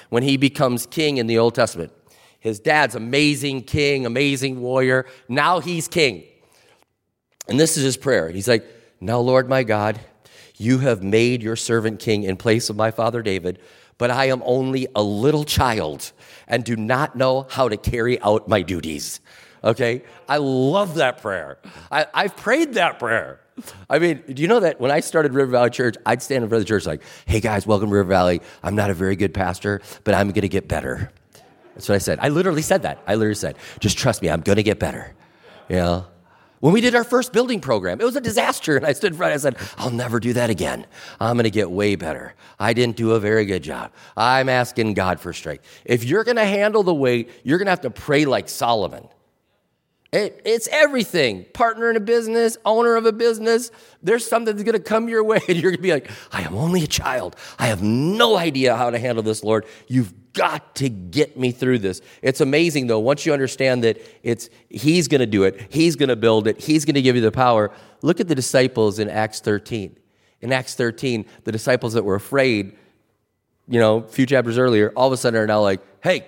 when 0.10 0.24
he 0.24 0.38
becomes 0.38 0.86
king 0.86 1.18
in 1.18 1.28
the 1.28 1.38
Old 1.38 1.56
Testament. 1.56 1.92
His 2.40 2.60
dad's 2.60 2.96
amazing 2.96 3.64
king, 3.64 4.06
amazing 4.06 4.62
warrior. 4.62 5.06
Now 5.28 5.60
he's 5.60 5.88
king. 5.88 6.24
And 7.48 7.60
this 7.60 7.78
is 7.78 7.84
his 7.84 7.98
prayer. 7.98 8.30
He's 8.30 8.48
like, 8.48 8.66
Now, 9.02 9.20
Lord 9.20 9.50
my 9.50 9.64
God, 9.64 10.00
you 10.56 10.80
have 10.80 11.02
made 11.04 11.42
your 11.42 11.56
servant 11.56 12.00
king 12.00 12.24
in 12.24 12.38
place 12.38 12.70
of 12.70 12.76
my 12.76 12.92
father 12.92 13.22
David, 13.22 13.60
but 13.98 14.12
I 14.12 14.26
am 14.26 14.42
only 14.46 14.88
a 14.96 15.02
little 15.04 15.44
child 15.44 16.12
and 16.48 16.64
do 16.64 16.76
not 16.76 17.16
know 17.16 17.48
how 17.50 17.70
to 17.70 17.78
carry 17.78 18.20
out 18.22 18.48
my 18.48 18.62
duties. 18.62 19.20
Okay? 19.64 20.04
I 20.28 20.38
love 20.38 20.96
that 20.96 21.22
prayer. 21.22 21.58
I, 21.92 22.06
I've 22.14 22.36
prayed 22.36 22.74
that 22.76 23.00
prayer. 23.00 23.42
I 23.90 24.00
mean, 24.00 24.24
do 24.28 24.42
you 24.42 24.48
know 24.48 24.62
that 24.62 24.80
when 24.80 24.92
I 24.92 25.02
started 25.02 25.34
River 25.34 25.52
Valley 25.52 25.70
Church, 25.70 25.96
I'd 26.06 26.22
stand 26.22 26.44
in 26.44 26.50
front 26.50 26.62
of 26.62 26.68
the 26.68 26.70
church 26.70 26.86
like, 26.86 27.02
hey 27.26 27.40
guys, 27.40 27.68
welcome 27.68 27.90
to 27.90 27.96
River 27.96 28.08
Valley. 28.08 28.42
I'm 28.64 28.76
not 28.76 28.90
a 28.90 28.94
very 28.94 29.16
good 29.16 29.34
pastor, 29.34 29.82
but 30.04 30.14
I'm 30.14 30.30
going 30.30 30.42
to 30.42 30.50
get 30.50 30.68
better. 30.68 31.12
That's 31.76 31.90
what 31.90 31.96
I 31.96 32.00
said. 32.00 32.20
I 32.22 32.30
literally 32.30 32.62
said 32.62 32.84
that. 32.84 33.02
I 33.08 33.16
literally 33.16 33.36
said, 33.36 33.58
just 33.80 33.98
trust 33.98 34.22
me, 34.22 34.30
I'm 34.30 34.42
going 34.42 34.58
to 34.58 34.64
get 34.64 34.80
better. 34.80 35.14
You 35.68 35.76
know? 35.78 36.06
When 36.60 36.74
we 36.74 36.82
did 36.82 36.94
our 36.94 37.06
first 37.06 37.32
building 37.32 37.62
program, 37.62 38.02
it 38.02 38.04
was 38.04 38.18
a 38.18 38.22
disaster. 38.22 38.76
And 38.76 38.86
I 38.86 38.92
stood 38.92 39.14
in 39.14 39.18
front, 39.18 39.34
I 39.34 39.38
said, 39.38 39.56
I'll 39.78 39.92
never 39.92 40.20
do 40.20 40.34
that 40.34 40.50
again. 40.50 40.86
I'm 41.20 41.36
going 41.36 41.46
to 41.46 41.50
get 41.50 41.72
way 41.72 41.96
better. 41.96 42.34
I 42.60 42.74
didn't 42.74 42.98
do 42.98 43.12
a 43.12 43.20
very 43.20 43.46
good 43.46 43.64
job. 43.64 43.92
I'm 44.18 44.50
asking 44.50 44.94
God 44.94 45.22
for 45.22 45.32
strength. 45.32 45.64
If 45.86 46.04
you're 46.04 46.26
going 46.26 46.36
to 46.36 46.46
handle 46.46 46.84
the 46.84 46.94
weight, 46.94 47.30
you're 47.44 47.58
going 47.58 47.68
to 47.68 47.72
have 47.72 47.82
to 47.82 47.90
pray 47.90 48.26
like 48.26 48.50
Solomon. 48.50 49.08
It, 50.12 50.42
it's 50.44 50.68
everything. 50.72 51.46
Partner 51.54 51.92
in 51.92 51.96
a 51.96 52.00
business, 52.00 52.58
owner 52.66 52.96
of 52.96 53.06
a 53.06 53.12
business. 53.12 53.70
There's 54.02 54.26
something 54.26 54.56
that's 54.56 54.64
going 54.64 54.78
to 54.78 54.84
come 54.84 55.08
your 55.08 55.24
way, 55.26 55.40
and 55.48 55.58
you're 55.58 55.72
going 55.72 55.78
to 55.78 55.84
be 55.84 55.92
like, 55.92 56.10
I 56.32 56.42
am 56.42 56.56
only 56.56 56.84
a 56.84 56.88
child. 56.88 57.36
I 57.60 57.68
have 57.68 57.84
no 57.84 58.36
idea 58.36 58.76
how 58.76 58.90
to 58.90 58.98
handle 58.98 59.24
this, 59.24 59.44
Lord. 59.44 59.66
You've 59.88 60.14
got 60.34 60.76
to 60.76 60.90
get 60.90 61.38
me 61.38 61.52
through 61.52 61.80
this. 61.80 62.02
It's 62.22 62.42
amazing, 62.42 62.88
though, 62.88 63.00
once 63.00 63.26
you 63.26 63.34
understand 63.34 63.84
that 63.84 64.02
it's 64.24 64.50
He's 64.70 65.08
going 65.08 65.20
to 65.20 65.28
do 65.28 65.44
it, 65.44 65.68
He's 65.70 65.96
going 65.96 66.10
to 66.10 66.16
build 66.16 66.48
it, 66.48 66.60
He's 66.60 66.86
going 66.86 66.96
to 66.96 67.02
give 67.02 67.16
you 67.16 67.22
the 67.22 67.32
power. 67.32 67.72
Look 68.02 68.20
at 68.20 68.28
the 68.28 68.36
disciples 68.36 68.98
in 68.98 69.10
Acts 69.10 69.42
13. 69.42 69.96
In 70.42 70.54
Acts 70.54 70.74
13, 70.74 71.26
the 71.44 71.52
disciples 71.52 71.94
that 71.94 72.04
were 72.04 72.16
afraid, 72.16 72.76
you 73.68 73.80
know, 73.80 73.98
a 73.98 74.08
few 74.08 74.26
chapters 74.26 74.58
earlier, 74.58 74.92
all 74.96 75.08
of 75.08 75.14
a 75.14 75.18
sudden 75.18 75.40
are 75.40 75.46
now 75.46 75.62
like, 75.62 75.82
hey, 76.02 76.26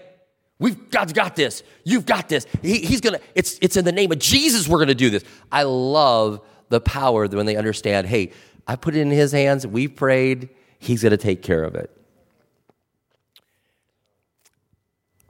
We've 0.61 0.91
God's 0.91 1.11
got 1.11 1.35
this. 1.35 1.63
You've 1.83 2.05
got 2.05 2.29
this. 2.29 2.45
He, 2.61 2.81
he's 2.81 3.01
gonna. 3.01 3.19
It's 3.33 3.57
it's 3.63 3.77
in 3.77 3.83
the 3.83 3.91
name 3.91 4.11
of 4.11 4.19
Jesus. 4.19 4.67
We're 4.67 4.77
gonna 4.77 4.93
do 4.93 5.09
this. 5.09 5.23
I 5.51 5.63
love 5.63 6.39
the 6.69 6.79
power 6.79 7.27
when 7.27 7.47
they 7.47 7.55
understand. 7.55 8.05
Hey, 8.05 8.31
I 8.67 8.75
put 8.75 8.95
it 8.95 8.99
in 8.99 9.09
His 9.09 9.31
hands. 9.31 9.65
We 9.65 9.87
prayed. 9.87 10.49
He's 10.77 11.01
gonna 11.01 11.17
take 11.17 11.41
care 11.41 11.63
of 11.63 11.73
it. 11.73 11.89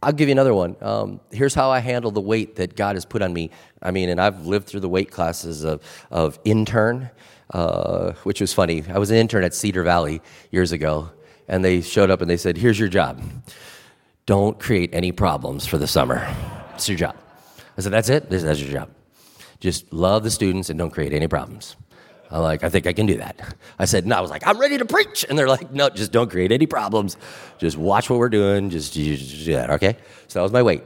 I'll 0.03 0.11
give 0.11 0.27
you 0.27 0.33
another 0.33 0.53
one. 0.53 0.75
Um, 0.81 1.21
here's 1.31 1.53
how 1.53 1.69
I 1.69 1.79
handle 1.79 2.11
the 2.11 2.19
weight 2.19 2.57
that 2.57 2.75
God 2.75 2.97
has 2.97 3.05
put 3.05 3.21
on 3.21 3.31
me. 3.31 3.51
I 3.81 3.91
mean, 3.91 4.09
and 4.09 4.19
I've 4.19 4.45
lived 4.45 4.67
through 4.67 4.81
the 4.81 4.89
weight 4.89 5.11
classes 5.11 5.63
of 5.63 5.81
of 6.11 6.39
intern, 6.43 7.09
uh, 7.53 8.11
which 8.23 8.41
was 8.41 8.53
funny. 8.53 8.83
I 8.89 8.99
was 8.99 9.11
an 9.11 9.15
intern 9.15 9.45
at 9.45 9.53
Cedar 9.53 9.83
Valley 9.83 10.21
years 10.51 10.73
ago, 10.73 11.09
and 11.47 11.63
they 11.63 11.79
showed 11.79 12.11
up 12.11 12.19
and 12.19 12.29
they 12.29 12.35
said, 12.35 12.57
"Here's 12.57 12.77
your 12.77 12.89
job." 12.89 13.21
Don't 14.25 14.59
create 14.59 14.89
any 14.93 15.11
problems 15.11 15.65
for 15.65 15.77
the 15.77 15.87
summer. 15.87 16.27
It's 16.75 16.87
your 16.87 16.97
job. 16.97 17.15
I 17.77 17.81
said, 17.81 17.93
that's 17.93 18.09
it? 18.09 18.29
That's 18.29 18.61
your 18.61 18.71
job. 18.71 18.89
Just 19.59 19.91
love 19.93 20.23
the 20.23 20.31
students 20.31 20.69
and 20.69 20.77
don't 20.77 20.91
create 20.91 21.13
any 21.13 21.27
problems. 21.27 21.75
I'm 22.29 22.41
like, 22.41 22.63
I 22.63 22.69
think 22.69 22.87
I 22.87 22.93
can 22.93 23.05
do 23.05 23.17
that. 23.17 23.55
I 23.77 23.85
said, 23.85 24.07
no, 24.07 24.15
I 24.15 24.21
was 24.21 24.29
like, 24.29 24.47
I'm 24.47 24.57
ready 24.57 24.77
to 24.77 24.85
preach. 24.85 25.25
And 25.27 25.37
they're 25.37 25.47
like, 25.47 25.71
no, 25.71 25.89
just 25.89 26.11
don't 26.11 26.31
create 26.31 26.51
any 26.51 26.65
problems. 26.65 27.17
Just 27.57 27.77
watch 27.77 28.09
what 28.09 28.19
we're 28.19 28.29
doing. 28.29 28.69
Just, 28.69 28.93
just 28.93 29.45
do 29.45 29.53
that, 29.53 29.69
okay? 29.71 29.97
So 30.27 30.39
that 30.39 30.43
was 30.43 30.51
my 30.51 30.63
weight. 30.63 30.83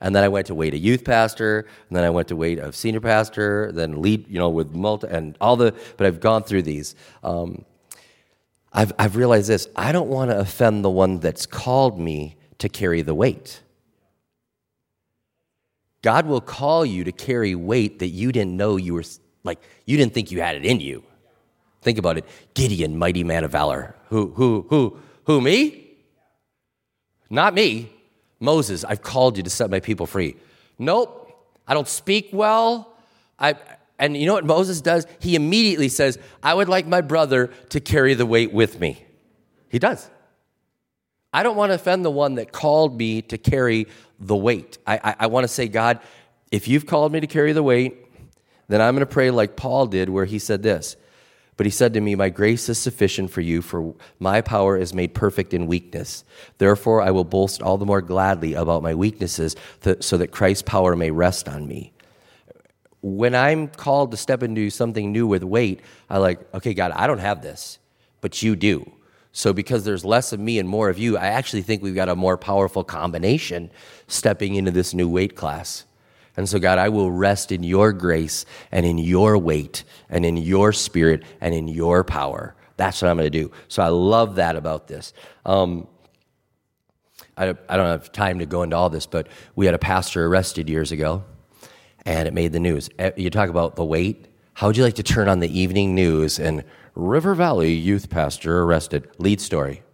And 0.00 0.14
then 0.14 0.24
I 0.24 0.28
went 0.28 0.46
to 0.48 0.54
wait 0.54 0.74
a 0.74 0.78
youth 0.78 1.04
pastor, 1.04 1.66
and 1.88 1.96
then 1.96 2.04
I 2.04 2.10
went 2.10 2.28
to 2.28 2.36
wait 2.36 2.58
a 2.58 2.72
senior 2.72 3.00
pastor, 3.00 3.72
then 3.72 4.00
lead, 4.00 4.28
you 4.28 4.38
know, 4.38 4.48
with 4.48 4.72
multi, 4.72 5.08
and 5.08 5.36
all 5.40 5.56
the, 5.56 5.74
but 5.96 6.06
I've 6.06 6.20
gone 6.20 6.44
through 6.44 6.62
these. 6.62 6.94
Um, 7.24 7.64
I've, 8.72 8.92
I've 8.98 9.16
realized 9.16 9.48
this 9.48 9.68
I 9.74 9.92
don't 9.92 10.08
want 10.08 10.30
to 10.30 10.38
offend 10.38 10.84
the 10.84 10.90
one 10.90 11.18
that's 11.18 11.46
called 11.46 11.98
me 11.98 12.36
to 12.58 12.68
carry 12.68 13.02
the 13.02 13.14
weight. 13.14 13.62
God 16.02 16.26
will 16.26 16.40
call 16.40 16.84
you 16.86 17.04
to 17.04 17.12
carry 17.12 17.54
weight 17.54 17.98
that 17.98 18.08
you 18.08 18.32
didn't 18.32 18.56
know 18.56 18.76
you 18.76 18.94
were, 18.94 19.04
like, 19.42 19.60
you 19.84 19.96
didn't 19.96 20.14
think 20.14 20.30
you 20.30 20.40
had 20.40 20.56
it 20.56 20.64
in 20.64 20.80
you. 20.80 21.02
Think 21.82 21.98
about 21.98 22.18
it. 22.18 22.24
Gideon, 22.54 22.98
mighty 22.98 23.24
man 23.24 23.44
of 23.44 23.52
valor. 23.52 23.94
Who, 24.08 24.32
who, 24.34 24.66
who, 24.70 24.98
who, 25.24 25.40
me? 25.40 25.86
Not 27.30 27.54
me. 27.54 27.92
Moses, 28.40 28.84
I've 28.84 29.02
called 29.02 29.36
you 29.36 29.42
to 29.42 29.50
set 29.50 29.70
my 29.70 29.80
people 29.80 30.06
free. 30.06 30.36
Nope. 30.78 31.24
I 31.66 31.74
don't 31.74 31.88
speak 31.88 32.30
well. 32.32 32.96
I, 33.38 33.56
and 33.98 34.16
you 34.16 34.26
know 34.26 34.34
what 34.34 34.46
Moses 34.46 34.80
does? 34.80 35.06
He 35.18 35.34
immediately 35.34 35.88
says, 35.88 36.18
I 36.42 36.54
would 36.54 36.68
like 36.68 36.86
my 36.86 37.00
brother 37.00 37.48
to 37.70 37.80
carry 37.80 38.14
the 38.14 38.26
weight 38.26 38.52
with 38.52 38.80
me. 38.80 39.04
He 39.68 39.78
does. 39.78 40.08
I 41.32 41.42
don't 41.42 41.56
want 41.56 41.70
to 41.70 41.74
offend 41.74 42.04
the 42.04 42.10
one 42.10 42.36
that 42.36 42.52
called 42.52 42.98
me 42.98 43.22
to 43.22 43.38
carry 43.38 43.86
the 44.18 44.36
weight. 44.36 44.78
I, 44.86 44.98
I, 45.02 45.14
I 45.20 45.26
want 45.26 45.44
to 45.44 45.48
say, 45.48 45.68
God, 45.68 46.00
if 46.50 46.68
you've 46.68 46.86
called 46.86 47.12
me 47.12 47.20
to 47.20 47.26
carry 47.26 47.52
the 47.52 47.62
weight, 47.62 48.06
then 48.68 48.80
I'm 48.80 48.94
going 48.94 49.06
to 49.06 49.12
pray 49.12 49.30
like 49.30 49.56
Paul 49.56 49.86
did, 49.86 50.08
where 50.08 50.24
he 50.24 50.38
said 50.38 50.62
this. 50.62 50.96
But 51.56 51.66
he 51.66 51.70
said 51.70 51.94
to 51.94 52.00
me, 52.00 52.14
My 52.14 52.28
grace 52.30 52.68
is 52.68 52.78
sufficient 52.78 53.30
for 53.30 53.40
you, 53.40 53.62
for 53.62 53.94
my 54.20 54.40
power 54.40 54.76
is 54.76 54.94
made 54.94 55.12
perfect 55.12 55.52
in 55.52 55.66
weakness. 55.66 56.24
Therefore, 56.58 57.02
I 57.02 57.10
will 57.10 57.24
boast 57.24 57.62
all 57.62 57.76
the 57.76 57.84
more 57.84 58.00
gladly 58.00 58.54
about 58.54 58.82
my 58.82 58.94
weaknesses, 58.94 59.56
so 60.00 60.16
that 60.16 60.28
Christ's 60.28 60.62
power 60.62 60.94
may 60.94 61.10
rest 61.10 61.48
on 61.48 61.66
me. 61.66 61.92
When 63.00 63.34
I'm 63.34 63.68
called 63.68 64.12
to 64.12 64.16
step 64.16 64.42
into 64.42 64.70
something 64.70 65.12
new 65.12 65.26
with 65.26 65.42
weight, 65.42 65.80
I 66.08 66.18
like, 66.18 66.40
okay, 66.54 66.74
God, 66.74 66.92
I 66.92 67.06
don't 67.06 67.18
have 67.18 67.42
this, 67.42 67.78
but 68.20 68.40
you 68.42 68.54
do. 68.54 68.92
So, 69.32 69.52
because 69.52 69.84
there's 69.84 70.04
less 70.04 70.32
of 70.32 70.40
me 70.40 70.58
and 70.58 70.68
more 70.68 70.88
of 70.88 70.98
you, 70.98 71.16
I 71.16 71.26
actually 71.26 71.62
think 71.62 71.82
we've 71.82 71.94
got 71.94 72.08
a 72.08 72.16
more 72.16 72.36
powerful 72.36 72.82
combination 72.82 73.70
stepping 74.06 74.54
into 74.54 74.70
this 74.70 74.94
new 74.94 75.08
weight 75.08 75.36
class. 75.36 75.84
And 76.36 76.48
so, 76.48 76.58
God, 76.58 76.78
I 76.78 76.88
will 76.88 77.10
rest 77.10 77.52
in 77.52 77.62
your 77.62 77.92
grace 77.92 78.46
and 78.72 78.86
in 78.86 78.98
your 78.98 79.36
weight 79.36 79.84
and 80.08 80.24
in 80.24 80.36
your 80.36 80.72
spirit 80.72 81.22
and 81.40 81.54
in 81.54 81.68
your 81.68 82.04
power. 82.04 82.54
That's 82.76 83.02
what 83.02 83.10
I'm 83.10 83.16
going 83.16 83.30
to 83.30 83.38
do. 83.38 83.52
So, 83.68 83.82
I 83.82 83.88
love 83.88 84.36
that 84.36 84.56
about 84.56 84.88
this. 84.88 85.12
Um, 85.44 85.86
I, 87.36 87.54
I 87.68 87.76
don't 87.76 87.86
have 87.86 88.10
time 88.10 88.40
to 88.40 88.46
go 88.46 88.62
into 88.62 88.76
all 88.76 88.90
this, 88.90 89.06
but 89.06 89.28
we 89.54 89.66
had 89.66 89.74
a 89.74 89.78
pastor 89.78 90.26
arrested 90.26 90.68
years 90.68 90.90
ago, 90.90 91.24
and 92.04 92.26
it 92.26 92.34
made 92.34 92.52
the 92.52 92.60
news. 92.60 92.90
You 93.16 93.30
talk 93.30 93.48
about 93.48 93.76
the 93.76 93.84
weight. 93.84 94.26
How 94.54 94.66
would 94.66 94.76
you 94.76 94.82
like 94.82 94.96
to 94.96 95.04
turn 95.04 95.28
on 95.28 95.38
the 95.38 95.58
evening 95.58 95.94
news 95.94 96.40
and 96.40 96.64
River 96.98 97.36
Valley 97.36 97.74
youth 97.74 98.10
pastor 98.10 98.64
arrested. 98.64 99.08
Lead 99.18 99.40
story. 99.40 99.84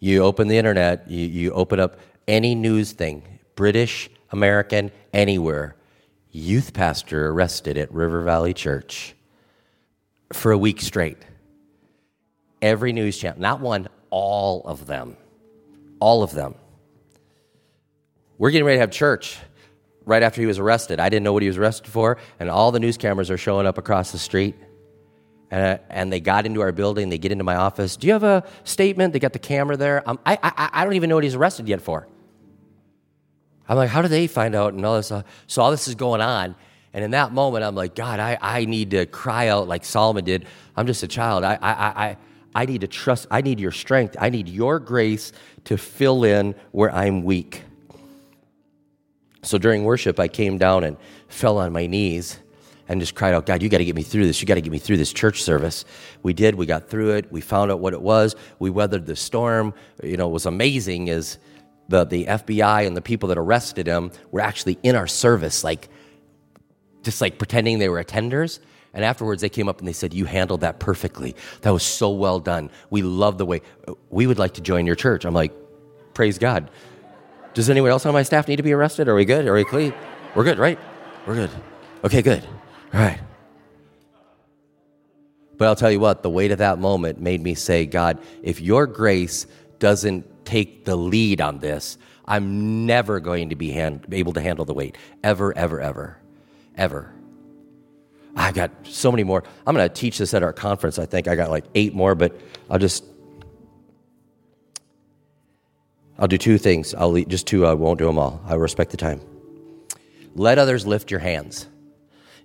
You 0.00 0.24
open 0.24 0.48
the 0.48 0.58
internet, 0.58 1.08
you, 1.08 1.24
you 1.28 1.52
open 1.52 1.78
up 1.78 2.00
any 2.26 2.56
news 2.56 2.90
thing, 2.90 3.22
British, 3.54 4.10
American, 4.32 4.90
anywhere. 5.12 5.76
Youth 6.32 6.72
pastor 6.72 7.28
arrested 7.28 7.78
at 7.78 7.94
River 7.94 8.22
Valley 8.22 8.52
Church 8.52 9.14
for 10.32 10.50
a 10.50 10.58
week 10.58 10.80
straight. 10.80 11.18
Every 12.60 12.92
news 12.92 13.16
channel, 13.16 13.40
not 13.40 13.60
one, 13.60 13.86
all 14.10 14.62
of 14.64 14.86
them. 14.86 15.16
All 16.00 16.24
of 16.24 16.32
them. 16.32 16.56
We're 18.38 18.50
getting 18.50 18.66
ready 18.66 18.78
to 18.78 18.80
have 18.80 18.90
church 18.90 19.38
right 20.04 20.24
after 20.24 20.40
he 20.40 20.48
was 20.48 20.58
arrested. 20.58 20.98
I 20.98 21.08
didn't 21.08 21.22
know 21.22 21.32
what 21.32 21.42
he 21.42 21.48
was 21.48 21.58
arrested 21.58 21.86
for, 21.86 22.18
and 22.40 22.50
all 22.50 22.72
the 22.72 22.80
news 22.80 22.96
cameras 22.96 23.30
are 23.30 23.38
showing 23.38 23.68
up 23.68 23.78
across 23.78 24.10
the 24.10 24.18
street 24.18 24.56
and, 25.50 25.80
and 25.88 26.12
they 26.12 26.20
got 26.20 26.46
into 26.46 26.60
our 26.60 26.72
building. 26.72 27.08
They 27.08 27.18
get 27.18 27.32
into 27.32 27.44
my 27.44 27.56
office. 27.56 27.96
Do 27.96 28.06
you 28.06 28.12
have 28.12 28.24
a 28.24 28.44
statement? 28.64 29.12
They 29.12 29.18
got 29.18 29.32
the 29.32 29.38
camera 29.38 29.76
there. 29.76 30.08
Um, 30.08 30.18
I, 30.26 30.38
I, 30.42 30.70
I 30.72 30.84
don't 30.84 30.94
even 30.94 31.08
know 31.08 31.16
what 31.16 31.24
he's 31.24 31.34
arrested 31.34 31.68
yet 31.68 31.80
for. 31.80 32.06
I'm 33.68 33.76
like, 33.76 33.90
how 33.90 34.02
do 34.02 34.08
they 34.08 34.26
find 34.26 34.54
out? 34.54 34.74
And 34.74 34.84
all 34.84 34.96
this. 34.96 35.10
Uh, 35.10 35.22
so 35.46 35.62
all 35.62 35.70
this 35.70 35.88
is 35.88 35.94
going 35.94 36.20
on. 36.20 36.54
And 36.92 37.04
in 37.04 37.10
that 37.10 37.32
moment, 37.32 37.64
I'm 37.64 37.74
like, 37.74 37.94
God, 37.94 38.20
I, 38.20 38.38
I 38.40 38.64
need 38.64 38.92
to 38.92 39.06
cry 39.06 39.48
out 39.48 39.68
like 39.68 39.84
Solomon 39.84 40.24
did. 40.24 40.46
I'm 40.76 40.86
just 40.86 41.02
a 41.02 41.08
child. 41.08 41.44
I, 41.44 41.58
I, 41.60 41.70
I, 41.70 42.16
I 42.54 42.64
need 42.64 42.80
to 42.80 42.86
trust, 42.86 43.26
I 43.30 43.42
need 43.42 43.60
your 43.60 43.72
strength, 43.72 44.16
I 44.18 44.30
need 44.30 44.48
your 44.48 44.78
grace 44.78 45.32
to 45.64 45.76
fill 45.76 46.24
in 46.24 46.54
where 46.72 46.90
I'm 46.90 47.22
weak. 47.22 47.64
So 49.42 49.58
during 49.58 49.84
worship, 49.84 50.18
I 50.18 50.28
came 50.28 50.56
down 50.56 50.82
and 50.82 50.96
fell 51.28 51.58
on 51.58 51.70
my 51.72 51.86
knees 51.86 52.38
and 52.88 53.00
just 53.00 53.14
cried 53.14 53.34
out, 53.34 53.46
God, 53.46 53.62
you 53.62 53.68
got 53.68 53.78
to 53.78 53.84
get 53.84 53.96
me 53.96 54.02
through 54.02 54.26
this. 54.26 54.40
You 54.40 54.46
got 54.46 54.54
to 54.54 54.60
get 54.60 54.72
me 54.72 54.78
through 54.78 54.96
this 54.96 55.12
church 55.12 55.42
service. 55.42 55.84
We 56.22 56.32
did. 56.32 56.54
We 56.54 56.66
got 56.66 56.88
through 56.88 57.10
it. 57.12 57.30
We 57.32 57.40
found 57.40 57.70
out 57.70 57.80
what 57.80 57.92
it 57.92 58.02
was. 58.02 58.36
We 58.58 58.70
weathered 58.70 59.06
the 59.06 59.16
storm. 59.16 59.74
You 60.02 60.16
know, 60.16 60.26
what 60.26 60.34
was 60.34 60.46
amazing 60.46 61.08
is 61.08 61.38
the, 61.88 62.04
the 62.04 62.26
FBI 62.26 62.86
and 62.86 62.96
the 62.96 63.02
people 63.02 63.28
that 63.30 63.38
arrested 63.38 63.86
him 63.86 64.12
were 64.30 64.40
actually 64.40 64.78
in 64.82 64.94
our 64.96 65.06
service, 65.06 65.64
like 65.64 65.88
just 67.02 67.20
like 67.20 67.38
pretending 67.38 67.78
they 67.78 67.88
were 67.88 68.02
attenders. 68.02 68.60
And 68.94 69.04
afterwards, 69.04 69.42
they 69.42 69.50
came 69.50 69.68
up 69.68 69.78
and 69.78 69.86
they 69.86 69.92
said, 69.92 70.14
You 70.14 70.24
handled 70.24 70.62
that 70.62 70.80
perfectly. 70.80 71.36
That 71.62 71.70
was 71.70 71.82
so 71.82 72.10
well 72.10 72.40
done. 72.40 72.70
We 72.88 73.02
love 73.02 73.36
the 73.36 73.44
way 73.44 73.60
we 74.10 74.26
would 74.26 74.38
like 74.38 74.54
to 74.54 74.60
join 74.60 74.86
your 74.86 74.96
church. 74.96 75.24
I'm 75.24 75.34
like, 75.34 75.52
Praise 76.14 76.38
God. 76.38 76.70
Does 77.52 77.68
anyone 77.68 77.90
else 77.90 78.06
on 78.06 78.14
my 78.14 78.22
staff 78.22 78.48
need 78.48 78.56
to 78.56 78.62
be 78.62 78.72
arrested? 78.72 79.08
Are 79.08 79.14
we 79.14 79.24
good? 79.24 79.46
Are 79.46 79.54
we 79.54 79.64
clean? 79.64 79.92
We're 80.34 80.44
good, 80.44 80.58
right? 80.58 80.78
We're 81.26 81.34
good. 81.34 81.50
Okay, 82.04 82.22
good. 82.22 82.46
Right. 82.92 83.20
But 85.58 85.68
I'll 85.68 85.76
tell 85.76 85.90
you 85.90 86.00
what, 86.00 86.22
the 86.22 86.30
weight 86.30 86.50
of 86.50 86.58
that 86.58 86.78
moment 86.78 87.20
made 87.20 87.42
me 87.42 87.54
say, 87.54 87.86
God, 87.86 88.18
if 88.42 88.60
your 88.60 88.86
grace 88.86 89.46
doesn't 89.78 90.44
take 90.44 90.84
the 90.84 90.96
lead 90.96 91.40
on 91.40 91.58
this, 91.58 91.98
I'm 92.26 92.86
never 92.86 93.20
going 93.20 93.50
to 93.50 93.56
be 93.56 93.70
hand, 93.70 94.06
able 94.12 94.32
to 94.34 94.40
handle 94.40 94.64
the 94.64 94.74
weight. 94.74 94.96
Ever, 95.22 95.56
ever, 95.56 95.80
ever. 95.80 96.18
Ever. 96.76 97.12
I've 98.34 98.54
got 98.54 98.70
so 98.82 99.10
many 99.10 99.24
more. 99.24 99.42
I'm 99.66 99.74
going 99.74 99.88
to 99.88 99.94
teach 99.94 100.18
this 100.18 100.34
at 100.34 100.42
our 100.42 100.52
conference. 100.52 100.98
I 100.98 101.06
think 101.06 101.26
I 101.26 101.36
got 101.36 101.50
like 101.50 101.64
eight 101.74 101.94
more, 101.94 102.14
but 102.14 102.38
I'll 102.68 102.78
just 102.78 103.02
I'll 106.18 106.28
do 106.28 106.38
two 106.38 106.58
things. 106.58 106.94
I'll 106.94 107.14
just 107.14 107.46
two. 107.46 107.66
I 107.66 107.74
won't 107.74 107.98
do 107.98 108.06
them 108.06 108.18
all. 108.18 108.42
I 108.46 108.54
respect 108.54 108.90
the 108.90 108.96
time. 108.96 109.20
Let 110.34 110.58
others 110.58 110.86
lift 110.86 111.10
your 111.10 111.20
hands. 111.20 111.66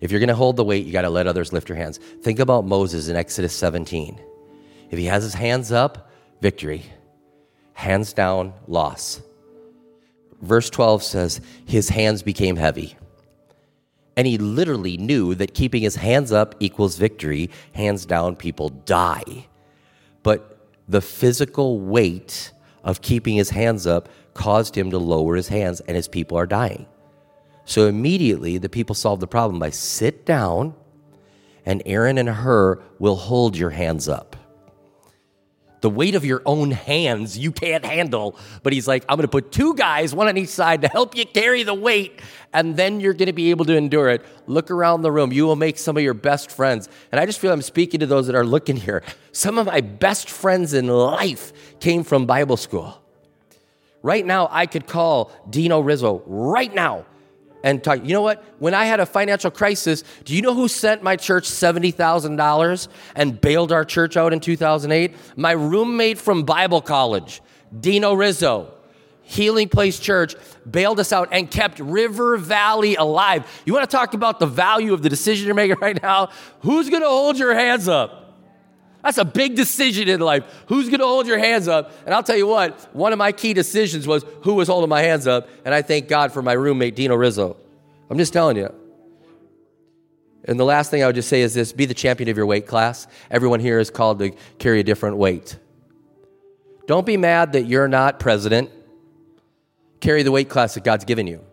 If 0.01 0.11
you're 0.11 0.19
going 0.19 0.29
to 0.29 0.35
hold 0.35 0.57
the 0.57 0.63
weight, 0.63 0.85
you 0.85 0.91
got 0.91 1.03
to 1.03 1.09
let 1.09 1.27
others 1.27 1.53
lift 1.53 1.69
your 1.69 1.77
hands. 1.77 1.97
Think 1.97 2.39
about 2.39 2.65
Moses 2.65 3.07
in 3.07 3.15
Exodus 3.15 3.55
17. 3.55 4.19
If 4.89 4.97
he 4.97 5.05
has 5.05 5.23
his 5.23 5.35
hands 5.35 5.71
up, 5.71 6.09
victory. 6.41 6.83
Hands 7.73 8.11
down, 8.11 8.53
loss. 8.67 9.21
Verse 10.41 10.69
12 10.71 11.03
says, 11.03 11.41
His 11.65 11.89
hands 11.89 12.23
became 12.23 12.55
heavy. 12.55 12.97
And 14.17 14.27
he 14.27 14.37
literally 14.37 14.97
knew 14.97 15.35
that 15.35 15.53
keeping 15.53 15.83
his 15.83 15.95
hands 15.95 16.31
up 16.31 16.55
equals 16.59 16.97
victory. 16.97 17.51
Hands 17.73 18.03
down, 18.05 18.35
people 18.35 18.69
die. 18.69 19.47
But 20.23 20.67
the 20.87 21.01
physical 21.01 21.79
weight 21.79 22.51
of 22.83 23.01
keeping 23.01 23.35
his 23.35 23.51
hands 23.51 23.85
up 23.85 24.09
caused 24.33 24.75
him 24.75 24.91
to 24.91 24.97
lower 24.97 25.35
his 25.35 25.47
hands, 25.47 25.79
and 25.81 25.95
his 25.95 26.07
people 26.07 26.37
are 26.37 26.47
dying. 26.47 26.87
So 27.65 27.87
immediately, 27.87 28.57
the 28.57 28.69
people 28.69 28.95
solved 28.95 29.21
the 29.21 29.27
problem 29.27 29.59
by 29.59 29.69
sit 29.69 30.25
down, 30.25 30.73
and 31.65 31.81
Aaron 31.85 32.17
and 32.17 32.29
Hur 32.29 32.81
will 32.99 33.15
hold 33.15 33.55
your 33.57 33.69
hands 33.69 34.09
up 34.09 34.35
the 35.81 35.89
weight 35.89 36.15
of 36.15 36.23
your 36.23 36.41
own 36.45 36.71
hands 36.71 37.37
you 37.37 37.51
can't 37.51 37.83
handle. 37.83 38.37
But 38.63 38.73
he's 38.73 38.87
like, 38.87 39.03
I'm 39.09 39.17
going 39.17 39.27
to 39.27 39.31
put 39.31 39.51
two 39.51 39.73
guys, 39.73 40.15
one 40.15 40.27
on 40.27 40.37
each 40.37 40.49
side, 40.49 40.83
to 40.83 40.87
help 40.87 41.17
you 41.17 41.25
carry 41.25 41.63
the 41.63 41.73
weight, 41.73 42.21
and 42.53 42.77
then 42.77 42.99
you're 42.99 43.13
going 43.13 43.27
to 43.27 43.33
be 43.33 43.49
able 43.49 43.65
to 43.65 43.75
endure 43.75 44.09
it. 44.09 44.23
Look 44.47 44.71
around 44.71 45.01
the 45.01 45.11
room. 45.11 45.31
You 45.31 45.45
will 45.45 45.55
make 45.55 45.77
some 45.77 45.97
of 45.97 46.03
your 46.03 46.13
best 46.13 46.51
friends. 46.51 46.87
And 47.11 47.19
I 47.19 47.25
just 47.25 47.39
feel 47.39 47.51
I'm 47.51 47.61
speaking 47.61 47.99
to 47.99 48.05
those 48.05 48.27
that 48.27 48.35
are 48.35 48.45
looking 48.45 48.77
here. 48.77 49.03
Some 49.31 49.57
of 49.57 49.65
my 49.65 49.81
best 49.81 50.29
friends 50.29 50.73
in 50.73 50.87
life 50.87 51.51
came 51.79 52.03
from 52.03 52.25
Bible 52.25 52.57
school. 52.57 52.97
Right 54.03 54.25
now, 54.25 54.47
I 54.51 54.65
could 54.65 54.87
call 54.87 55.31
Dino 55.49 55.79
Rizzo 55.79 56.23
right 56.25 56.73
now 56.73 57.05
and 57.63 57.83
talk. 57.83 58.03
You 58.03 58.13
know 58.13 58.21
what? 58.21 58.43
When 58.59 58.73
I 58.73 58.85
had 58.85 58.99
a 58.99 59.05
financial 59.05 59.51
crisis, 59.51 60.03
do 60.23 60.35
you 60.35 60.41
know 60.41 60.53
who 60.53 60.67
sent 60.67 61.03
my 61.03 61.15
church 61.15 61.45
$70,000 61.45 62.87
and 63.15 63.41
bailed 63.41 63.71
our 63.71 63.85
church 63.85 64.17
out 64.17 64.33
in 64.33 64.39
2008? 64.39 65.15
My 65.35 65.51
roommate 65.51 66.17
from 66.17 66.43
Bible 66.43 66.81
college, 66.81 67.41
Dino 67.79 68.13
Rizzo. 68.13 68.73
Healing 69.23 69.69
Place 69.69 69.97
Church 69.97 70.35
bailed 70.69 70.99
us 70.99 71.13
out 71.13 71.29
and 71.31 71.49
kept 71.49 71.79
River 71.79 72.35
Valley 72.35 72.95
alive. 72.95 73.47
You 73.65 73.73
want 73.73 73.89
to 73.89 73.95
talk 73.95 74.13
about 74.13 74.39
the 74.39 74.45
value 74.45 74.93
of 74.93 75.03
the 75.03 75.09
decision 75.09 75.45
you're 75.45 75.55
making 75.55 75.77
right 75.81 76.01
now? 76.01 76.31
Who's 76.61 76.89
going 76.89 77.01
to 77.01 77.07
hold 77.07 77.39
your 77.39 77.53
hands 77.53 77.87
up? 77.87 78.20
That's 79.03 79.17
a 79.17 79.25
big 79.25 79.55
decision 79.55 80.07
in 80.07 80.19
life. 80.19 80.43
Who's 80.67 80.87
going 80.87 80.99
to 80.99 81.05
hold 81.05 81.25
your 81.25 81.39
hands 81.39 81.67
up? 81.67 81.91
And 82.05 82.13
I'll 82.13 82.23
tell 82.23 82.37
you 82.37 82.47
what, 82.47 82.93
one 82.95 83.13
of 83.13 83.17
my 83.17 83.31
key 83.31 83.53
decisions 83.53 84.07
was 84.07 84.23
who 84.43 84.53
was 84.53 84.67
holding 84.67 84.89
my 84.89 85.01
hands 85.01 85.27
up. 85.27 85.49
And 85.65 85.73
I 85.73 85.81
thank 85.81 86.07
God 86.07 86.31
for 86.31 86.41
my 86.41 86.53
roommate, 86.53 86.95
Dino 86.95 87.15
Rizzo. 87.15 87.57
I'm 88.09 88.17
just 88.17 88.33
telling 88.33 88.57
you. 88.57 88.73
And 90.45 90.59
the 90.59 90.65
last 90.65 90.91
thing 90.91 91.03
I 91.03 91.07
would 91.07 91.15
just 91.15 91.29
say 91.29 91.41
is 91.41 91.53
this 91.53 91.71
be 91.71 91.85
the 91.85 91.93
champion 91.93 92.29
of 92.29 92.37
your 92.37 92.45
weight 92.45 92.67
class. 92.67 93.07
Everyone 93.29 93.59
here 93.59 93.79
is 93.79 93.89
called 93.89 94.19
to 94.19 94.31
carry 94.59 94.79
a 94.79 94.83
different 94.83 95.17
weight. 95.17 95.57
Don't 96.87 97.05
be 97.05 97.17
mad 97.17 97.53
that 97.53 97.63
you're 97.63 97.87
not 97.87 98.19
president. 98.19 98.69
Carry 99.99 100.23
the 100.23 100.31
weight 100.31 100.49
class 100.49 100.73
that 100.73 100.83
God's 100.83 101.05
given 101.05 101.27
you. 101.27 101.43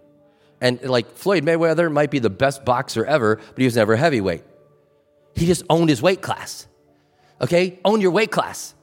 And 0.61 0.83
like 0.83 1.11
Floyd 1.13 1.45
Mayweather 1.45 1.93
might 1.93 2.11
be 2.11 2.19
the 2.19 2.31
best 2.31 2.65
boxer 2.65 3.05
ever, 3.05 3.37
but 3.37 3.59
he 3.59 3.65
was 3.65 3.77
never 3.77 3.93
a 3.93 3.99
heavyweight. 3.99 4.43
He 5.35 5.47
just 5.47 5.63
owned 5.71 5.89
his 5.89 6.03
weight 6.03 6.23
class 6.23 6.67
okay? 7.41 7.79
Own 7.85 8.01
your 8.01 8.11
weight 8.11 8.31
class. 8.31 8.75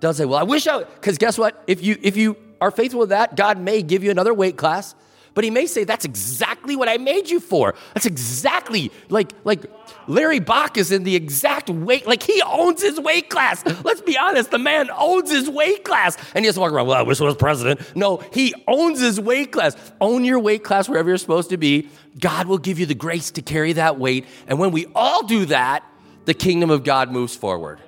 Don't 0.00 0.14
say, 0.14 0.24
well, 0.24 0.38
I 0.38 0.42
wish 0.42 0.66
I, 0.66 0.84
because 0.84 1.18
guess 1.18 1.38
what? 1.38 1.62
If 1.66 1.82
you, 1.82 1.96
if 2.02 2.16
you 2.16 2.36
are 2.60 2.70
faithful 2.70 3.00
with 3.00 3.08
that, 3.08 3.36
God 3.36 3.58
may 3.58 3.82
give 3.82 4.04
you 4.04 4.10
another 4.10 4.34
weight 4.34 4.56
class, 4.56 4.94
but 5.32 5.44
he 5.44 5.50
may 5.50 5.66
say, 5.66 5.84
that's 5.84 6.04
exactly 6.04 6.76
what 6.76 6.88
I 6.88 6.96
made 6.96 7.28
you 7.28 7.40
for. 7.40 7.74
That's 7.94 8.06
exactly 8.06 8.92
like, 9.08 9.32
like 9.44 9.64
Larry 10.06 10.38
Bach 10.38 10.76
is 10.76 10.92
in 10.92 11.02
the 11.02 11.16
exact 11.16 11.70
weight, 11.70 12.06
like 12.06 12.22
he 12.22 12.40
owns 12.42 12.82
his 12.82 13.00
weight 13.00 13.30
class. 13.30 13.64
Let's 13.82 14.00
be 14.00 14.16
honest, 14.16 14.50
the 14.50 14.58
man 14.58 14.90
owns 14.96 15.30
his 15.30 15.50
weight 15.50 15.84
class. 15.84 16.16
And 16.34 16.44
he 16.44 16.48
just 16.48 16.58
walk 16.58 16.70
around, 16.70 16.86
well, 16.86 16.98
I 16.98 17.02
wish 17.02 17.20
I 17.20 17.24
was 17.24 17.36
president. 17.36 17.80
No, 17.96 18.18
he 18.32 18.54
owns 18.68 19.00
his 19.00 19.18
weight 19.18 19.50
class. 19.50 19.76
Own 20.00 20.24
your 20.24 20.38
weight 20.38 20.62
class 20.62 20.88
wherever 20.88 21.08
you're 21.08 21.18
supposed 21.18 21.50
to 21.50 21.56
be. 21.56 21.88
God 22.20 22.46
will 22.46 22.58
give 22.58 22.78
you 22.78 22.86
the 22.86 22.94
grace 22.94 23.32
to 23.32 23.42
carry 23.42 23.72
that 23.72 23.98
weight. 23.98 24.26
And 24.46 24.60
when 24.60 24.70
we 24.70 24.86
all 24.94 25.26
do 25.26 25.46
that, 25.46 25.82
the 26.26 26.34
kingdom 26.34 26.70
of 26.70 26.84
God 26.84 27.10
moves 27.10 27.34
forward 27.34 27.80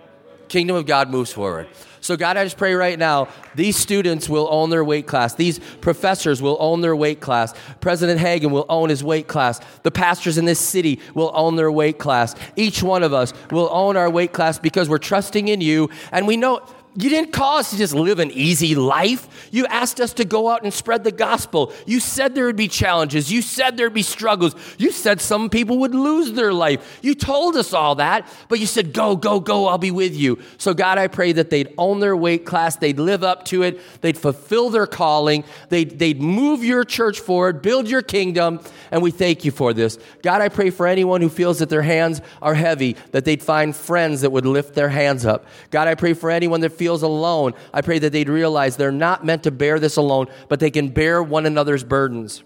kingdom 0.49 0.77
of 0.77 0.87
God 0.87 1.11
moves 1.11 1.33
forward. 1.33 1.69
So, 2.01 2.17
God, 2.17 2.37
I 2.37 2.45
just 2.45 2.57
pray 2.57 2.75
right 2.75 2.97
now, 2.97 3.27
these 3.57 3.77
students 3.77 4.29
will 4.29 4.47
own 4.49 4.71
their 4.71 4.85
weight 4.85 5.09
class. 5.09 5.35
These 5.35 5.59
professors 5.81 6.41
will 6.41 6.57
own 6.61 6.81
their 6.81 6.95
weight 6.95 7.21
class. 7.21 7.53
President 7.81 8.21
Hagan 8.21 8.53
will 8.53 8.67
own 8.69 8.91
his 8.91 9.03
weight 9.03 9.27
class. 9.27 9.61
The 9.83 9.91
pastors 9.91 10.39
in 10.39 10.45
this 10.45 10.61
city 10.61 11.01
will 11.15 11.33
own 11.35 11.57
their 11.57 11.73
weight 11.73 11.99
class. 11.99 12.37
Each 12.55 12.81
one 12.81 13.03
of 13.03 13.13
us 13.13 13.33
will 13.51 13.69
own 13.73 13.97
our 13.97 14.09
weight 14.09 14.33
class 14.33 14.57
because 14.57 14.89
we're 14.89 14.99
trusting 14.99 15.49
in 15.49 15.61
you. 15.61 15.91
And 16.13 16.29
we 16.29 16.37
know 16.37 16.61
you 16.97 17.11
didn't 17.11 17.33
call 17.33 17.59
us 17.59 17.71
to 17.71 17.77
just 17.77 17.95
live 17.95 18.19
an 18.19 18.31
easy 18.31 18.75
life. 18.75 19.49
You 19.51 19.67
asked 19.67 20.01
us 20.01 20.15
to 20.15 20.25
go 20.25 20.49
out 20.49 20.63
and 20.65 20.73
spread 20.73 21.05
the 21.05 21.13
gospel. 21.13 21.73
You 21.85 22.01
said 22.01 22.35
there 22.35 22.47
would 22.47 22.57
be 22.57 22.69
challenges. 22.69 23.31
You 23.31 23.43
said 23.43 23.77
there'd 23.77 23.93
be 23.93 24.03
struggles. 24.03 24.57
You 24.79 24.91
said 24.91 25.21
some 25.21 25.51
people 25.51 25.79
would 25.81 25.95
lose 25.95 26.33
their 26.33 26.55
life. 26.55 26.99
You 27.03 27.15
told 27.15 27.57
us 27.57 27.75
all 27.75 27.97
that, 27.97 28.27
but 28.49 28.61
you 28.61 28.67
said, 28.67 28.95
Go, 28.95 29.15
go, 29.15 29.41
go, 29.41 29.67
I'll 29.67 29.77
be 29.77 29.91
with 29.91 30.17
you. 30.17 30.41
So, 30.57 30.73
God, 30.73 30.97
I 30.97 31.09
pray 31.09 31.33
that 31.33 31.51
they'd 31.51 31.73
own 31.77 32.01
their 32.01 32.17
weight 32.17 32.47
class, 32.47 32.77
they'd 32.77 32.99
live 32.99 33.23
up 33.23 33.45
to 33.47 33.63
it, 33.63 33.79
they'd 34.01 34.17
fulfill 34.17 34.71
their 34.71 34.87
calling, 34.87 35.45
they'd, 35.69 35.99
they'd 35.99 36.21
move 36.21 36.65
your 36.65 36.85
church 36.85 37.21
forward, 37.21 37.61
build 37.61 37.89
your 37.89 38.03
kingdom, 38.03 38.61
and 38.91 39.03
we 39.03 39.11
thank 39.11 39.45
you 39.45 39.51
for 39.51 39.75
this. 39.75 39.99
God, 40.23 40.41
I 40.41 40.49
pray 40.49 40.71
for 40.71 40.87
anyone 40.87 41.21
who 41.21 41.29
feels 41.29 41.59
that 41.59 41.69
their 41.69 41.83
hands 41.83 42.23
are 42.41 42.55
heavy, 42.55 42.97
that 43.11 43.27
they'd 43.27 43.43
find 43.43 43.77
friends 43.77 44.23
that 44.23 44.31
would 44.31 44.47
lift 44.47 44.75
their 44.75 44.89
hands 44.89 45.27
up. 45.27 45.45
God, 45.71 45.89
I 45.89 45.95
pray 45.95 46.15
for 46.15 46.31
anyone 46.31 46.63
that 46.63 46.71
feels 46.71 46.86
feels 46.87 47.03
alone, 47.03 47.53
I 47.75 47.81
pray 47.81 47.99
that 47.99 48.13
they'd 48.13 48.29
realize 48.29 48.77
they're 48.77 48.93
not 48.93 49.25
meant 49.25 49.43
to 49.43 49.51
bear 49.51 49.81
this 49.81 49.97
alone, 49.97 50.29
but 50.49 50.61
they 50.61 50.71
can 50.71 50.89
bear 50.89 51.21
one 51.21 51.45
another's 51.45 51.83
burdens. 51.83 52.45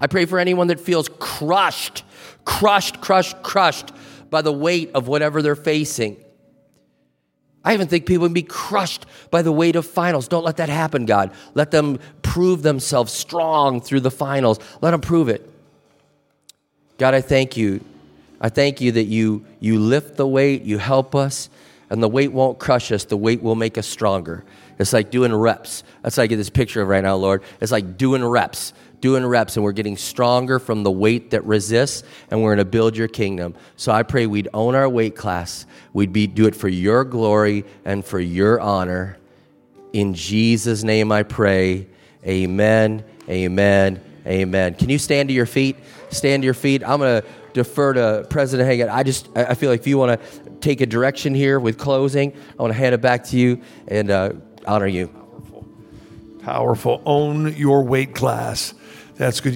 I 0.00 0.06
pray 0.06 0.24
for 0.24 0.38
anyone 0.38 0.68
that 0.68 0.80
feels 0.80 1.10
crushed, 1.18 2.04
crushed, 2.46 3.02
crushed, 3.02 3.42
crushed 3.42 3.92
by 4.30 4.40
the 4.40 4.50
weight 4.50 4.92
of 4.94 5.08
whatever 5.08 5.42
they're 5.42 5.54
facing. 5.54 6.16
I 7.62 7.74
even 7.74 7.86
think 7.86 8.06
people 8.06 8.24
can 8.24 8.32
be 8.32 8.44
crushed 8.44 9.04
by 9.30 9.42
the 9.42 9.52
weight 9.52 9.76
of 9.76 9.84
finals. 9.84 10.26
Don't 10.26 10.44
let 10.44 10.56
that 10.56 10.70
happen, 10.70 11.04
God. 11.04 11.30
Let 11.52 11.70
them 11.70 11.98
prove 12.22 12.62
themselves 12.62 13.12
strong 13.12 13.82
through 13.82 14.00
the 14.00 14.10
finals. 14.10 14.58
Let 14.80 14.92
them 14.92 15.02
prove 15.02 15.28
it. 15.28 15.46
God, 16.96 17.12
I 17.12 17.20
thank 17.20 17.58
you. 17.58 17.84
I 18.40 18.48
thank 18.48 18.80
you 18.80 18.92
that 18.92 19.04
you, 19.04 19.44
you 19.60 19.78
lift 19.78 20.16
the 20.16 20.26
weight, 20.26 20.62
you 20.62 20.78
help 20.78 21.14
us, 21.14 21.50
and 21.90 22.02
the 22.02 22.08
weight 22.08 22.32
won't 22.32 22.58
crush 22.58 22.92
us, 22.92 23.04
the 23.04 23.16
weight 23.16 23.42
will 23.42 23.54
make 23.54 23.78
us 23.78 23.86
stronger. 23.86 24.44
It's 24.78 24.92
like 24.92 25.10
doing 25.10 25.34
reps. 25.34 25.82
That's 26.02 26.16
how 26.16 26.22
I 26.22 26.26
get 26.26 26.36
this 26.36 26.50
picture 26.50 26.82
of 26.82 26.88
right 26.88 27.02
now, 27.02 27.16
Lord. 27.16 27.42
It's 27.60 27.72
like 27.72 27.96
doing 27.96 28.24
reps. 28.24 28.72
doing 29.00 29.24
reps 29.24 29.56
and 29.56 29.64
we're 29.64 29.72
getting 29.72 29.96
stronger 29.96 30.58
from 30.58 30.82
the 30.82 30.90
weight 30.90 31.30
that 31.30 31.44
resists 31.44 32.02
and 32.30 32.42
we're 32.42 32.56
to 32.56 32.64
build 32.64 32.96
your 32.96 33.08
kingdom. 33.08 33.54
So 33.76 33.92
I 33.92 34.02
pray 34.02 34.26
we'd 34.26 34.48
own 34.52 34.74
our 34.74 34.88
weight 34.88 35.16
class. 35.16 35.66
We'd 35.92 36.12
be 36.12 36.26
do 36.26 36.46
it 36.46 36.56
for 36.56 36.68
your 36.68 37.04
glory 37.04 37.64
and 37.84 38.04
for 38.04 38.18
your 38.18 38.60
honor. 38.60 39.18
In 39.92 40.14
Jesus 40.14 40.82
name 40.82 41.12
I 41.12 41.22
pray. 41.22 41.86
Amen. 42.24 43.04
Amen. 43.28 44.00
Amen. 44.26 44.74
Can 44.74 44.90
you 44.90 44.98
stand 44.98 45.28
to 45.28 45.34
your 45.34 45.46
feet? 45.46 45.76
Stand 46.10 46.42
to 46.42 46.44
your 46.44 46.54
feet. 46.54 46.82
I'm 46.84 47.00
to 47.00 47.24
defer 47.52 47.92
to 47.94 48.26
President 48.28 48.68
Hagan. 48.68 48.88
I 48.88 49.02
just 49.02 49.28
I 49.36 49.54
feel 49.54 49.70
like 49.70 49.80
if 49.80 49.86
you 49.86 49.98
want 49.98 50.20
to 50.20 50.50
take 50.60 50.80
a 50.80 50.86
direction 50.86 51.34
here 51.34 51.58
with 51.58 51.78
closing, 51.78 52.32
I 52.58 52.62
want 52.62 52.72
to 52.72 52.78
hand 52.78 52.94
it 52.94 53.00
back 53.00 53.24
to 53.24 53.38
you 53.38 53.62
and 53.86 54.10
uh, 54.10 54.32
honor 54.66 54.86
you. 54.86 55.08
Powerful. 56.40 57.02
Own 57.04 57.54
your 57.56 57.82
weight 57.82 58.14
class. 58.14 58.74
That's 59.16 59.40
good. 59.40 59.46